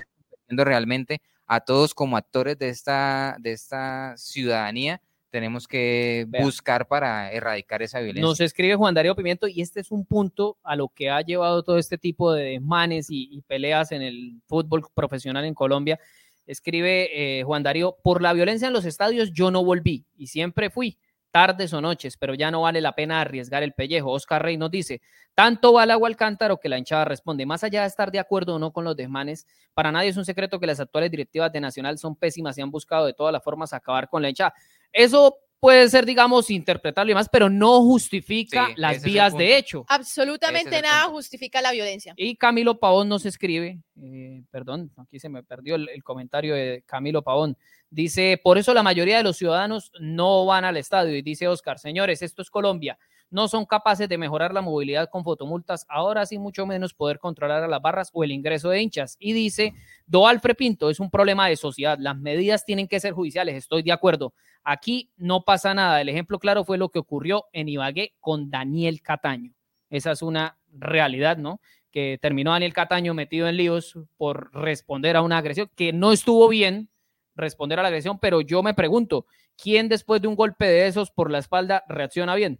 realmente 0.58 1.22
a 1.48 1.60
todos 1.60 1.94
como 1.94 2.18
actores 2.18 2.58
de 2.58 2.70
esta, 2.70 3.36
de 3.40 3.52
esta 3.52 4.16
ciudadanía 4.18 5.02
tenemos 5.32 5.66
que 5.66 6.28
buscar 6.42 6.88
para 6.88 7.32
erradicar 7.32 7.82
esa 7.82 8.00
violencia. 8.00 8.22
Nos 8.22 8.42
escribe 8.42 8.76
Juan 8.76 8.94
Darío 8.94 9.16
Pimiento 9.16 9.48
y 9.48 9.62
este 9.62 9.80
es 9.80 9.90
un 9.90 10.06
punto 10.06 10.58
a 10.62 10.76
lo 10.76 10.90
que 10.90 11.10
ha 11.10 11.22
llevado 11.22 11.64
todo 11.64 11.78
este 11.78 11.98
tipo 11.98 12.34
de 12.34 12.44
desmanes 12.44 13.10
y, 13.10 13.30
y 13.32 13.42
peleas 13.42 13.94
en 13.94 14.02
el 14.02 14.42
fútbol 14.46 14.84
profesional 14.94 15.46
en 15.46 15.54
Colombia. 15.54 16.00
Escribe 16.46 17.40
eh, 17.40 17.44
Juan 17.44 17.64
Darío, 17.64 17.96
por 18.04 18.22
la 18.22 18.34
violencia 18.34 18.68
en 18.68 18.74
los 18.74 18.86
estadios 18.86 19.32
yo 19.32 19.52
no 19.52 19.64
volví 19.64 20.06
y 20.18 20.28
siempre 20.28 20.70
fui, 20.70 21.00
tardes 21.32 21.74
o 21.74 21.82
noches, 21.82 22.18
pero 22.18 22.34
ya 22.36 22.52
no 22.52 22.62
vale 22.62 22.82
la 22.82 22.94
pena 22.94 23.22
arriesgar 23.22 23.64
el 23.64 23.74
pellejo. 23.74 24.12
Oscar 24.12 24.44
Rey 24.44 24.58
nos 24.58 24.70
dice, 24.70 25.02
tanto 25.34 25.74
va 25.74 25.86
el 25.86 25.92
agua 25.92 26.10
al 26.10 26.16
cántaro 26.16 26.58
que 26.58 26.70
la 26.70 26.78
hinchada 26.78 27.06
responde, 27.06 27.46
más 27.46 27.64
allá 27.64 27.82
de 27.82 27.88
estar 27.88 28.12
de 28.12 28.20
acuerdo 28.20 28.56
o 28.56 28.60
no 28.60 28.72
con 28.72 28.84
los 28.84 28.96
desmanes, 28.96 29.48
para 29.74 29.92
nadie 29.92 30.10
es 30.10 30.18
un 30.18 30.26
secreto 30.26 30.60
que 30.60 30.68
las 30.68 30.80
actuales 30.80 31.10
directivas 31.10 31.52
de 31.52 31.62
Nacional 31.62 31.98
son 31.98 32.16
pésimas 32.16 32.58
y 32.58 32.62
han 32.62 32.70
buscado 32.72 33.06
de 33.06 33.14
todas 33.14 33.34
las 33.34 33.44
formas 33.44 33.74
acabar 33.74 34.10
con 34.10 34.22
la 34.22 34.30
hinchada. 34.30 34.54
Eso 34.92 35.38
puede 35.62 35.88
ser, 35.90 36.08
digamos, 36.08 36.50
interpretable 36.50 37.12
y 37.12 37.16
más, 37.16 37.30
pero 37.30 37.48
no 37.48 37.82
justifica 37.82 38.66
Sí, 38.66 38.74
las 38.78 39.04
vías 39.04 39.38
de 39.38 39.58
hecho. 39.58 39.86
Absolutamente 39.88 40.72
Ese 40.72 40.82
nada 40.82 41.04
justifica 41.04 41.62
la 41.62 41.72
violencia. 41.72 42.14
Y 42.18 42.36
Camilo 42.36 42.80
Pavón 42.80 43.08
nos 43.08 43.28
escribe, 43.28 43.80
eh, 44.02 44.42
perdón, 44.50 44.92
aquí 44.98 45.20
se 45.20 45.30
me 45.30 45.44
perdió 45.44 45.76
el, 45.76 45.88
el 45.90 46.04
comentario 46.04 46.56
de 46.56 46.84
Camilo 46.88 47.22
Pavón. 47.22 47.56
Dice, 47.92 48.42
por 48.44 48.58
eso 48.58 48.74
la 48.74 48.82
mayoría 48.82 49.18
de 49.18 49.24
los 49.24 49.38
ciudadanos 49.38 49.92
no 50.00 50.48
van 50.48 50.66
al 50.66 50.78
estadio. 50.78 51.16
Y 51.16 51.22
dice 51.22 51.48
Oscar, 51.48 51.78
señores, 51.78 52.24
esto 52.24 52.42
es 52.42 52.50
Colombia. 52.50 52.98
No 53.32 53.48
son 53.48 53.66
capaces 53.66 54.08
de 54.08 54.18
mejorar 54.18 54.54
la 54.54 54.62
movilidad 54.62 55.10
con 55.10 55.24
fotomultas. 55.24 55.86
Ahora 55.90 56.26
sí, 56.26 56.38
mucho 56.38 56.66
menos 56.66 56.94
poder 56.94 57.18
controlar 57.18 57.64
a 57.64 57.68
las 57.68 57.82
barras 57.82 58.12
o 58.14 58.24
el 58.24 58.32
ingreso 58.32 58.70
de 58.70 58.82
hinchas. 58.82 59.16
Y 59.20 59.34
dice, 59.34 59.74
Doalfre 60.06 60.54
Pinto, 60.54 60.90
es 60.90 61.00
un 61.00 61.10
problema 61.10 61.48
de 61.48 61.56
sociedad. 61.56 61.98
Las 62.00 62.18
medidas 62.18 62.66
tienen 62.66 62.88
que 62.88 63.00
ser 63.00 63.14
judiciales. 63.14 63.56
Estoy 63.56 63.82
de 63.82 63.92
acuerdo. 63.92 64.34
Aquí 64.64 65.10
no 65.18 65.44
pasa 65.44 65.74
nada. 65.74 66.02
El 66.02 66.10
ejemplo 66.10 66.38
claro 66.38 66.64
fue 66.64 66.78
lo 66.78 66.90
que 66.90 67.00
ocurrió 67.00 67.46
en 67.54 67.70
Ibagué 67.70 68.14
con 68.20 68.52
Daniel 68.52 69.02
Cataño. 69.02 69.54
Esa 69.90 70.12
es 70.12 70.22
una 70.22 70.58
realidad, 70.72 71.38
¿no? 71.38 71.60
Que 71.90 72.20
terminó 72.22 72.52
Daniel 72.52 72.74
Cataño 72.74 73.14
metido 73.14 73.48
en 73.48 73.58
líos 73.58 73.98
por 74.18 74.54
responder 74.54 75.16
a 75.16 75.22
una 75.22 75.38
agresión 75.38 75.70
que 75.76 75.92
no 75.94 76.12
estuvo 76.12 76.48
bien 76.48 76.90
responder 77.36 77.80
a 77.80 77.82
la 77.82 77.88
agresión, 77.90 78.20
pero 78.20 78.42
yo 78.42 78.64
me 78.64 78.74
pregunto, 78.74 79.26
¿quién 79.58 79.90
después 79.90 80.22
de 80.22 80.28
un 80.28 80.36
golpe 80.36 80.66
de 80.66 80.88
esos 80.88 81.12
por 81.12 81.32
la 81.32 81.40
espalda 81.40 81.84
reacciona 81.88 82.36
bien? 82.36 82.60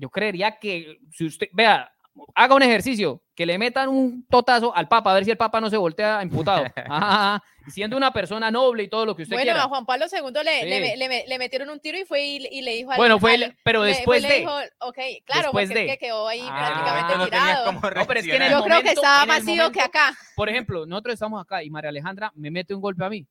Yo 0.00 0.08
creería 0.08 0.58
que 0.58 0.98
si 1.12 1.26
usted, 1.26 1.48
vea, 1.52 1.92
haga 2.34 2.54
un 2.54 2.62
ejercicio, 2.62 3.22
que 3.34 3.44
le 3.46 3.58
metan 3.58 3.88
un 3.88 4.26
totazo 4.26 4.74
al 4.74 4.88
Papa, 4.88 5.10
a 5.10 5.14
ver 5.14 5.24
si 5.24 5.30
el 5.30 5.36
Papa 5.36 5.60
no 5.60 5.68
se 5.68 5.76
voltea 5.76 6.22
imputado. 6.22 6.64
Ajá, 6.88 7.42
y 7.66 7.70
siendo 7.70 7.96
una 7.96 8.10
persona 8.12 8.50
noble 8.50 8.84
y 8.84 8.88
todo 8.88 9.04
lo 9.04 9.14
que 9.14 9.22
usted 9.24 9.36
Bueno, 9.36 9.44
quiera. 9.52 9.64
a 9.64 9.68
Juan 9.68 9.84
Pablo 9.84 10.06
II 10.10 10.32
le, 10.42 10.64
le, 10.64 10.90
Sí. 10.92 10.96
le 10.98 11.08
me- 11.08 11.24
le 11.26 11.38
metieron 11.38 11.68
un 11.68 11.80
tiro 11.80 11.98
y 11.98 12.04
fue 12.04 12.24
y, 12.24 12.46
y 12.50 12.62
le 12.62 12.72
dijo 12.76 12.90
al- 12.92 12.96
Bueno, 12.96 13.18
fue, 13.18 13.34
al- 13.34 13.56
pero 13.62 13.82
le- 13.82 13.88
después 13.90 14.22
le 14.22 14.28
de. 14.28 14.38
dijo, 14.40 14.52
ok, 14.80 14.98
claro, 15.24 15.42
Después 15.42 15.50
porque 15.50 15.62
es 15.62 15.68
de. 15.68 15.86
que 15.86 15.98
quedó 15.98 16.26
ahí 16.28 16.40
Ah, 16.42 16.56
prácticamente 16.66 17.18
no 17.18 17.24
tirado. 17.26 17.72
No, 17.72 17.80
pero 17.80 18.00
es 18.00 18.06
que 18.26 18.36
en 18.36 18.42
el 18.42 18.50
Yo 18.50 18.56
reaccionar. 18.58 18.64
creo 18.64 18.64
que 18.64 18.72
momento- 18.84 19.00
estaba 19.02 19.26
más 19.26 19.42
ido 19.42 19.54
que 19.54 19.78
momento- 19.80 19.80
acá. 19.82 20.18
Por 20.34 20.48
ejemplo, 20.48 20.86
nosotros 20.86 21.12
estamos 21.14 21.42
acá 21.42 21.62
y 21.62 21.68
María 21.70 21.90
Alejandra 21.90 22.32
me 22.34 22.50
mete 22.50 22.74
un 22.74 22.80
golpe 22.80 23.04
a 23.04 23.10
mí. 23.10 23.26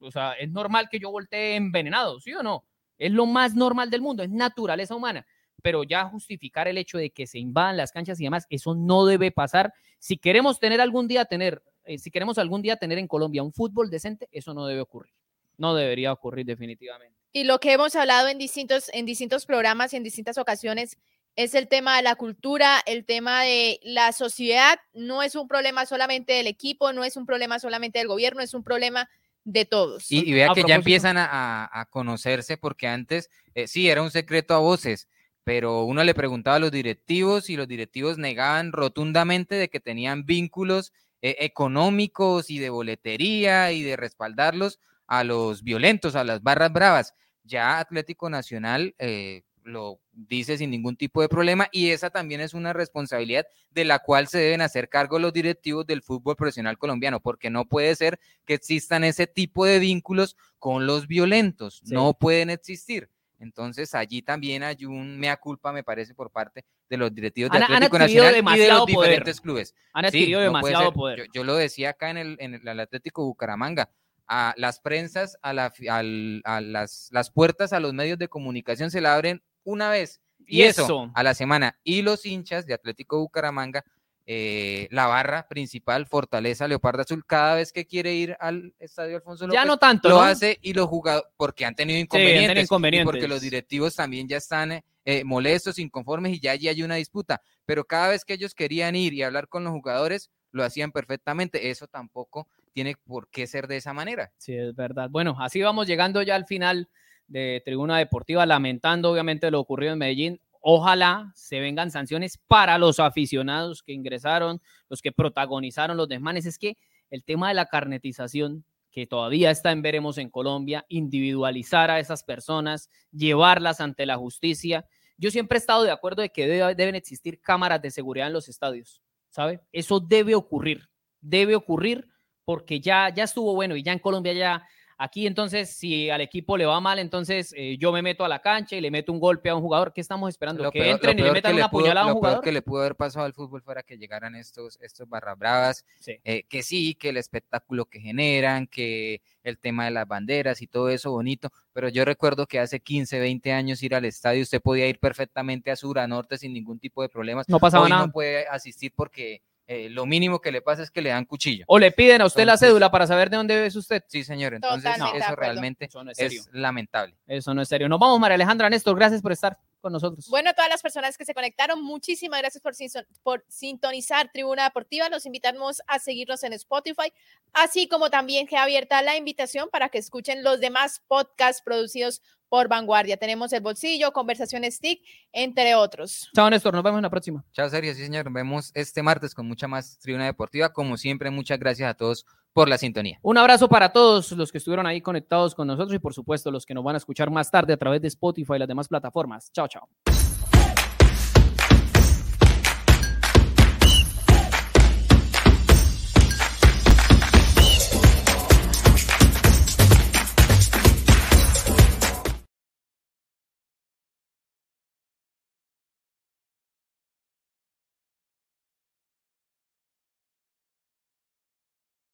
O 0.00 0.10
sea, 0.10 0.32
es 0.32 0.50
normal 0.50 0.88
que 0.90 0.98
yo 0.98 1.10
voltee 1.10 1.56
envenenado, 1.56 2.20
¿sí 2.20 2.32
o 2.34 2.42
no? 2.42 2.64
Es 2.98 3.12
lo 3.12 3.26
más 3.26 3.54
normal 3.54 3.90
del 3.90 4.00
mundo, 4.00 4.22
es 4.22 4.30
naturaleza 4.30 4.94
humana. 4.94 5.26
Pero 5.62 5.82
ya 5.84 6.04
justificar 6.04 6.68
el 6.68 6.78
hecho 6.78 6.98
de 6.98 7.10
que 7.10 7.26
se 7.26 7.38
invadan 7.38 7.76
las 7.76 7.92
canchas 7.92 8.20
y 8.20 8.24
demás, 8.24 8.46
eso 8.50 8.74
no 8.74 9.04
debe 9.06 9.30
pasar. 9.32 9.72
Si 9.98 10.16
queremos 10.18 10.60
tener 10.60 10.80
algún 10.80 11.08
día 11.08 11.24
tener, 11.24 11.62
eh, 11.84 11.98
si 11.98 12.10
queremos 12.10 12.38
algún 12.38 12.62
día 12.62 12.76
tener 12.76 12.98
en 12.98 13.08
Colombia 13.08 13.42
un 13.42 13.52
fútbol 13.52 13.90
decente, 13.90 14.28
eso 14.32 14.54
no 14.54 14.66
debe 14.66 14.80
ocurrir. 14.80 15.12
No 15.58 15.74
debería 15.74 16.12
ocurrir 16.12 16.44
definitivamente. 16.46 17.16
Y 17.32 17.44
lo 17.44 17.58
que 17.60 17.72
hemos 17.72 17.96
hablado 17.96 18.28
en 18.28 18.38
distintos, 18.38 18.90
en 18.92 19.06
distintos 19.06 19.46
programas 19.46 19.92
y 19.92 19.96
en 19.96 20.02
distintas 20.04 20.38
ocasiones 20.38 20.98
es 21.34 21.54
el 21.54 21.68
tema 21.68 21.96
de 21.96 22.02
la 22.02 22.14
cultura, 22.14 22.80
el 22.86 23.04
tema 23.04 23.42
de 23.42 23.78
la 23.82 24.12
sociedad. 24.12 24.78
No 24.94 25.22
es 25.22 25.34
un 25.34 25.48
problema 25.48 25.84
solamente 25.84 26.32
del 26.34 26.46
equipo, 26.46 26.92
no 26.92 27.04
es 27.04 27.16
un 27.16 27.26
problema 27.26 27.58
solamente 27.58 27.98
del 27.98 28.08
gobierno, 28.08 28.40
es 28.42 28.54
un 28.54 28.62
problema 28.62 29.08
de 29.44 29.64
todos. 29.64 30.10
Y, 30.10 30.28
y 30.28 30.32
vea 30.32 30.50
A 30.50 30.54
que 30.54 30.64
ya 30.66 30.74
empiezan 30.76 31.16
a, 31.18 31.26
a- 31.26 31.80
a 31.80 31.84
conocerse 31.86 32.56
porque 32.56 32.86
antes 32.88 33.30
eh, 33.54 33.66
sí 33.68 33.88
era 33.88 34.02
un 34.02 34.10
secreto 34.10 34.54
a 34.54 34.58
voces, 34.58 35.08
pero 35.46 35.84
uno 35.84 36.02
le 36.02 36.12
preguntaba 36.12 36.56
a 36.56 36.58
los 36.58 36.72
directivos 36.72 37.50
y 37.50 37.56
los 37.56 37.68
directivos 37.68 38.18
negaban 38.18 38.72
rotundamente 38.72 39.54
de 39.54 39.68
que 39.68 39.78
tenían 39.78 40.26
vínculos 40.26 40.92
eh, 41.22 41.36
económicos 41.38 42.50
y 42.50 42.58
de 42.58 42.68
boletería 42.68 43.70
y 43.70 43.84
de 43.84 43.94
respaldarlos 43.94 44.80
a 45.06 45.22
los 45.22 45.62
violentos, 45.62 46.16
a 46.16 46.24
las 46.24 46.42
barras 46.42 46.72
bravas. 46.72 47.14
Ya 47.44 47.78
Atlético 47.78 48.28
Nacional 48.28 48.96
eh, 48.98 49.44
lo 49.62 50.00
dice 50.10 50.58
sin 50.58 50.72
ningún 50.72 50.96
tipo 50.96 51.22
de 51.22 51.28
problema 51.28 51.68
y 51.70 51.90
esa 51.90 52.10
también 52.10 52.40
es 52.40 52.52
una 52.52 52.72
responsabilidad 52.72 53.46
de 53.70 53.84
la 53.84 54.00
cual 54.00 54.26
se 54.26 54.38
deben 54.38 54.62
hacer 54.62 54.88
cargo 54.88 55.20
los 55.20 55.32
directivos 55.32 55.86
del 55.86 56.02
fútbol 56.02 56.34
profesional 56.34 56.76
colombiano, 56.76 57.20
porque 57.20 57.50
no 57.50 57.66
puede 57.66 57.94
ser 57.94 58.18
que 58.46 58.54
existan 58.54 59.04
ese 59.04 59.28
tipo 59.28 59.64
de 59.64 59.78
vínculos 59.78 60.36
con 60.58 60.86
los 60.86 61.06
violentos. 61.06 61.82
Sí. 61.84 61.94
No 61.94 62.14
pueden 62.14 62.50
existir. 62.50 63.10
Entonces 63.38 63.94
allí 63.94 64.22
también 64.22 64.62
hay 64.62 64.84
un 64.86 65.18
mea 65.18 65.36
culpa, 65.36 65.72
me 65.72 65.82
parece, 65.84 66.14
por 66.14 66.30
parte 66.30 66.64
de 66.88 66.96
los 66.96 67.14
directivos 67.14 67.50
de 67.50 67.58
Han- 67.58 67.64
Atlético 67.64 67.98
Nacional 67.98 68.34
y 68.56 68.58
de 68.60 68.68
los 68.68 68.80
poder. 68.80 68.96
diferentes 69.10 69.40
clubes. 69.40 69.74
Han 69.92 70.04
adquirido 70.06 70.40
demasiado 70.40 70.92
poder. 70.92 71.18
Yo, 71.18 71.24
yo 71.34 71.44
lo 71.44 71.54
decía 71.56 71.90
acá 71.90 72.10
en 72.10 72.16
el, 72.16 72.36
en 72.40 72.54
el 72.54 72.80
Atlético 72.80 73.24
Bucaramanga. 73.24 73.90
A 74.28 74.54
las 74.56 74.80
prensas, 74.80 75.38
a, 75.40 75.52
la, 75.52 75.70
fi- 75.70 75.86
al- 75.88 76.42
a 76.44 76.60
las, 76.60 77.08
las 77.12 77.30
puertas 77.30 77.72
a 77.72 77.78
los 77.78 77.92
medios 77.94 78.18
de 78.18 78.26
comunicación 78.26 78.90
se 78.90 79.00
la 79.00 79.14
abren 79.14 79.40
una 79.62 79.88
vez. 79.90 80.20
Y, 80.46 80.58
Y 80.58 80.62
eso, 80.62 80.82
eso. 80.84 81.10
a 81.14 81.22
la 81.22 81.34
semana. 81.34 81.78
Y 81.84 82.02
los 82.02 82.26
hinchas 82.26 82.66
de 82.66 82.74
Atlético 82.74 83.18
Bucaramanga, 83.20 83.84
eh, 84.28 84.88
la 84.90 85.06
barra 85.06 85.46
principal, 85.46 86.06
Fortaleza 86.06 86.66
Leopardo 86.66 87.02
Azul, 87.02 87.24
cada 87.24 87.54
vez 87.54 87.72
que 87.72 87.86
quiere 87.86 88.14
ir 88.14 88.36
al 88.40 88.74
estadio 88.80 89.16
Alfonso 89.16 89.46
López, 89.46 89.60
Ya 89.60 89.64
no 89.64 89.76
tanto, 89.76 90.08
lo 90.08 90.16
¿no? 90.16 90.22
hace 90.22 90.58
y 90.62 90.72
los 90.72 90.88
jugadores, 90.88 91.30
porque 91.36 91.64
han 91.64 91.76
tenido 91.76 92.00
han 92.00 92.08
tenido 92.08 92.30
inconvenientes, 92.30 92.64
y 92.64 92.66
porque 92.66 92.66
inconvenientes. 92.66 93.28
los 93.28 93.40
directivos 93.40 93.94
también 93.94 94.26
ya 94.26 94.38
están 94.38 94.72
eh, 94.72 94.84
eh, 95.04 95.22
molestos, 95.22 95.78
inconformes 95.78 96.32
y 96.32 96.40
ya 96.40 96.50
allí 96.50 96.66
hay 96.68 96.82
una 96.82 96.96
disputa. 96.96 97.40
Pero 97.64 97.84
cada 97.84 98.08
vez 98.08 98.24
que 98.24 98.34
ellos 98.34 98.54
querían 98.54 98.96
ir 98.96 99.14
y 99.14 99.22
hablar 99.22 99.46
con 99.46 99.62
los 99.62 99.72
jugadores, 99.72 100.30
lo 100.50 100.64
hacían 100.64 100.90
perfectamente. 100.90 101.70
Eso 101.70 101.86
tampoco 101.86 102.48
tiene 102.72 102.96
por 103.06 103.28
qué 103.30 103.46
ser 103.46 103.68
de 103.68 103.76
esa 103.76 103.92
manera. 103.92 104.32
Sí, 104.38 104.54
es 104.54 104.74
verdad. 104.74 105.08
Bueno, 105.08 105.36
así 105.38 105.62
vamos 105.62 105.86
llegando 105.86 106.20
ya 106.22 106.34
al 106.34 106.46
final 106.46 106.88
de 107.28 107.62
Tribuna 107.64 107.98
Deportiva, 107.98 108.44
lamentando 108.44 109.12
obviamente 109.12 109.50
lo 109.52 109.60
ocurrido 109.60 109.92
en 109.92 109.98
Medellín. 110.00 110.40
Ojalá 110.68 111.30
se 111.36 111.60
vengan 111.60 111.92
sanciones 111.92 112.38
para 112.48 112.76
los 112.76 112.98
aficionados 112.98 113.84
que 113.84 113.92
ingresaron, 113.92 114.60
los 114.88 115.00
que 115.00 115.12
protagonizaron 115.12 115.96
los 115.96 116.08
desmanes. 116.08 116.44
Es 116.44 116.58
que 116.58 116.76
el 117.08 117.22
tema 117.22 117.46
de 117.46 117.54
la 117.54 117.66
carnetización, 117.66 118.64
que 118.90 119.06
todavía 119.06 119.52
está 119.52 119.70
en 119.70 119.80
veremos 119.80 120.18
en 120.18 120.28
Colombia, 120.28 120.84
individualizar 120.88 121.88
a 121.92 122.00
esas 122.00 122.24
personas, 122.24 122.90
llevarlas 123.12 123.80
ante 123.80 124.06
la 124.06 124.16
justicia. 124.16 124.84
Yo 125.16 125.30
siempre 125.30 125.56
he 125.56 125.60
estado 125.60 125.84
de 125.84 125.92
acuerdo 125.92 126.22
de 126.22 126.30
que 126.30 126.48
debe- 126.48 126.74
deben 126.74 126.96
existir 126.96 127.40
cámaras 127.40 127.80
de 127.80 127.92
seguridad 127.92 128.26
en 128.26 128.32
los 128.32 128.48
estadios, 128.48 129.00
¿sabe? 129.30 129.60
Eso 129.70 130.00
debe 130.00 130.34
ocurrir, 130.34 130.88
debe 131.20 131.54
ocurrir 131.54 132.08
porque 132.44 132.80
ya, 132.80 133.08
ya 133.14 133.22
estuvo 133.22 133.54
bueno 133.54 133.76
y 133.76 133.84
ya 133.84 133.92
en 133.92 134.00
Colombia 134.00 134.32
ya, 134.32 134.66
aquí 134.98 135.26
entonces 135.26 135.70
si 135.70 136.08
al 136.10 136.20
equipo 136.20 136.56
le 136.56 136.64
va 136.66 136.80
mal, 136.80 136.98
entonces 136.98 137.52
eh, 137.56 137.76
yo 137.78 137.92
me 137.92 138.02
meto 138.02 138.24
a 138.24 138.28
la 138.28 138.40
cancha 138.40 138.76
y 138.76 138.80
le 138.80 138.90
meto 138.90 139.12
un 139.12 139.20
golpe 139.20 139.50
a 139.50 139.54
un 139.54 139.60
jugador, 139.60 139.92
¿qué 139.92 140.00
estamos 140.00 140.28
esperando? 140.30 140.62
Lo 140.62 140.70
que 140.72 140.78
peor, 140.80 140.88
lo 140.88 140.94
entren 140.94 141.18
y 141.18 141.22
le 141.22 141.32
metan 141.32 141.54
una 141.54 141.68
puñalada 141.70 142.02
a 142.02 142.06
un 142.06 142.10
lo 142.14 142.16
jugador. 142.16 142.42
que 142.44 142.52
le 142.52 142.62
pudo 142.62 142.80
haber 142.80 142.96
pasado 142.96 143.26
al 143.26 143.32
fútbol 143.34 143.62
fuera 143.62 143.82
que 143.82 143.98
llegaran 143.98 144.34
estos, 144.34 144.78
estos 144.80 145.08
barra 145.08 145.34
bravas, 145.34 145.84
Sí. 146.00 146.18
eh, 146.24 146.44
que 146.48 146.62
sí, 146.62 146.94
que 146.94 147.10
el 147.10 147.16
espectáculo 147.18 147.84
que 147.86 148.00
generan, 148.00 148.66
que 148.66 149.20
el 149.42 149.58
tema 149.58 149.84
de 149.84 149.90
las 149.92 150.08
banderas 150.08 150.62
y 150.62 150.66
todo 150.66 150.88
eso 150.88 151.10
bonito, 151.12 151.50
pero 151.72 151.88
yo 151.88 152.04
recuerdo 152.04 152.46
que 152.46 152.58
hace 152.58 152.80
15, 152.80 153.20
20 153.20 153.52
años 153.52 153.82
ir 153.82 153.94
al 153.94 154.04
estadio, 154.06 154.42
usted 154.42 154.60
podía 154.62 154.88
ir 154.88 154.98
perfectamente 154.98 155.70
a 155.70 155.76
sur, 155.76 155.98
a 155.98 156.06
norte 156.08 156.38
sin 156.38 156.52
ningún 156.52 156.78
tipo 156.78 157.02
de 157.02 157.08
problemas. 157.08 157.48
No 157.48 157.60
pasaba 157.60 157.84
Hoy 157.84 157.90
nada. 157.90 158.06
no 158.06 158.12
puede 158.12 158.46
asistir 158.48 158.92
porque 158.96 159.42
eh, 159.68 159.88
lo 159.90 160.06
mínimo 160.06 160.40
que 160.40 160.52
le 160.52 160.62
pasa 160.62 160.82
es 160.82 160.90
que 160.90 161.02
le 161.02 161.10
dan 161.10 161.24
cuchillo. 161.24 161.64
O 161.68 161.78
le 161.78 161.90
piden 161.92 162.20
a 162.22 162.26
usted 162.26 162.44
la 162.44 162.56
cédula 162.56 162.90
para 162.90 163.06
saber 163.06 163.30
de 163.30 163.36
dónde 163.36 163.66
es 163.66 163.74
usted. 163.76 164.04
Sí, 164.08 164.22
señor, 164.24 164.54
entonces 164.54 164.92
eso 165.14 165.34
realmente 165.36 165.86
Eso 165.86 166.04
no 166.04 166.10
es 166.12 166.16
serio. 166.16 166.40
es 166.40 166.48
lamentable. 166.52 167.16
Eso 167.26 167.52
no 167.54 167.62
es 167.62 167.68
serio. 167.68 167.88
Nos 167.88 167.98
vamos, 167.98 168.18
María 168.20 168.36
Alejandra 168.36 168.70
Néstor. 168.70 168.96
Gracias 168.96 169.22
por 169.22 169.32
estar 169.32 169.58
con 169.80 169.92
nosotros. 169.92 170.28
Bueno, 170.30 170.50
a 170.50 170.52
todas 170.54 170.68
las 170.70 170.82
personas 170.82 171.16
que 171.16 171.24
se 171.24 171.34
conectaron, 171.34 171.82
muchísimas 171.82 172.40
gracias 172.40 172.60
por, 172.62 172.74
sin- 172.74 172.90
por 173.22 173.44
sintonizar 173.48 174.30
Tribuna 174.32 174.64
Deportiva. 174.64 175.08
Los 175.08 175.26
invitamos 175.26 175.82
a 175.86 175.98
seguirnos 175.98 176.42
en 176.44 176.52
Spotify, 176.54 177.12
así 177.52 177.86
como 177.88 178.10
también 178.10 178.46
queda 178.46 178.62
abierta 178.64 179.00
la 179.02 179.16
invitación 179.16 179.68
para 179.70 179.88
que 179.88 179.98
escuchen 179.98 180.42
los 180.42 180.60
demás 180.60 181.02
podcasts 181.06 181.62
producidos 181.62 182.22
por 182.48 182.68
Vanguardia. 182.68 183.16
Tenemos 183.16 183.52
El 183.52 183.60
Bolsillo, 183.60 184.12
Conversaciones 184.12 184.80
TIC, 184.80 185.02
entre 185.32 185.74
otros. 185.74 186.30
Chao, 186.34 186.50
Néstor. 186.50 186.74
Nos 186.74 186.82
vemos 186.82 186.98
en 186.98 187.02
la 187.02 187.10
próxima. 187.10 187.44
Chao, 187.52 187.68
Sergio. 187.68 187.94
Sí, 187.94 188.04
señor. 188.04 188.26
Nos 188.26 188.34
vemos 188.34 188.70
este 188.74 189.02
martes 189.02 189.34
con 189.34 189.46
mucha 189.46 189.68
más 189.68 189.98
tribuna 189.98 190.26
deportiva. 190.26 190.72
Como 190.72 190.96
siempre, 190.96 191.30
muchas 191.30 191.58
gracias 191.58 191.90
a 191.90 191.94
todos 191.94 192.26
por 192.52 192.68
la 192.70 192.78
sintonía. 192.78 193.18
Un 193.20 193.36
abrazo 193.36 193.68
para 193.68 193.92
todos 193.92 194.32
los 194.32 194.50
que 194.50 194.58
estuvieron 194.58 194.86
ahí 194.86 195.02
conectados 195.02 195.54
con 195.54 195.66
nosotros 195.66 195.94
y 195.94 195.98
por 195.98 196.14
supuesto 196.14 196.50
los 196.50 196.64
que 196.64 196.72
nos 196.72 196.82
van 196.82 196.94
a 196.94 196.98
escuchar 196.98 197.30
más 197.30 197.50
tarde 197.50 197.74
a 197.74 197.76
través 197.76 198.00
de 198.00 198.08
Spotify 198.08 198.54
y 198.54 198.58
las 198.60 198.68
demás 198.68 198.88
plataformas. 198.88 199.52
Chao, 199.52 199.68
chao. 199.68 199.88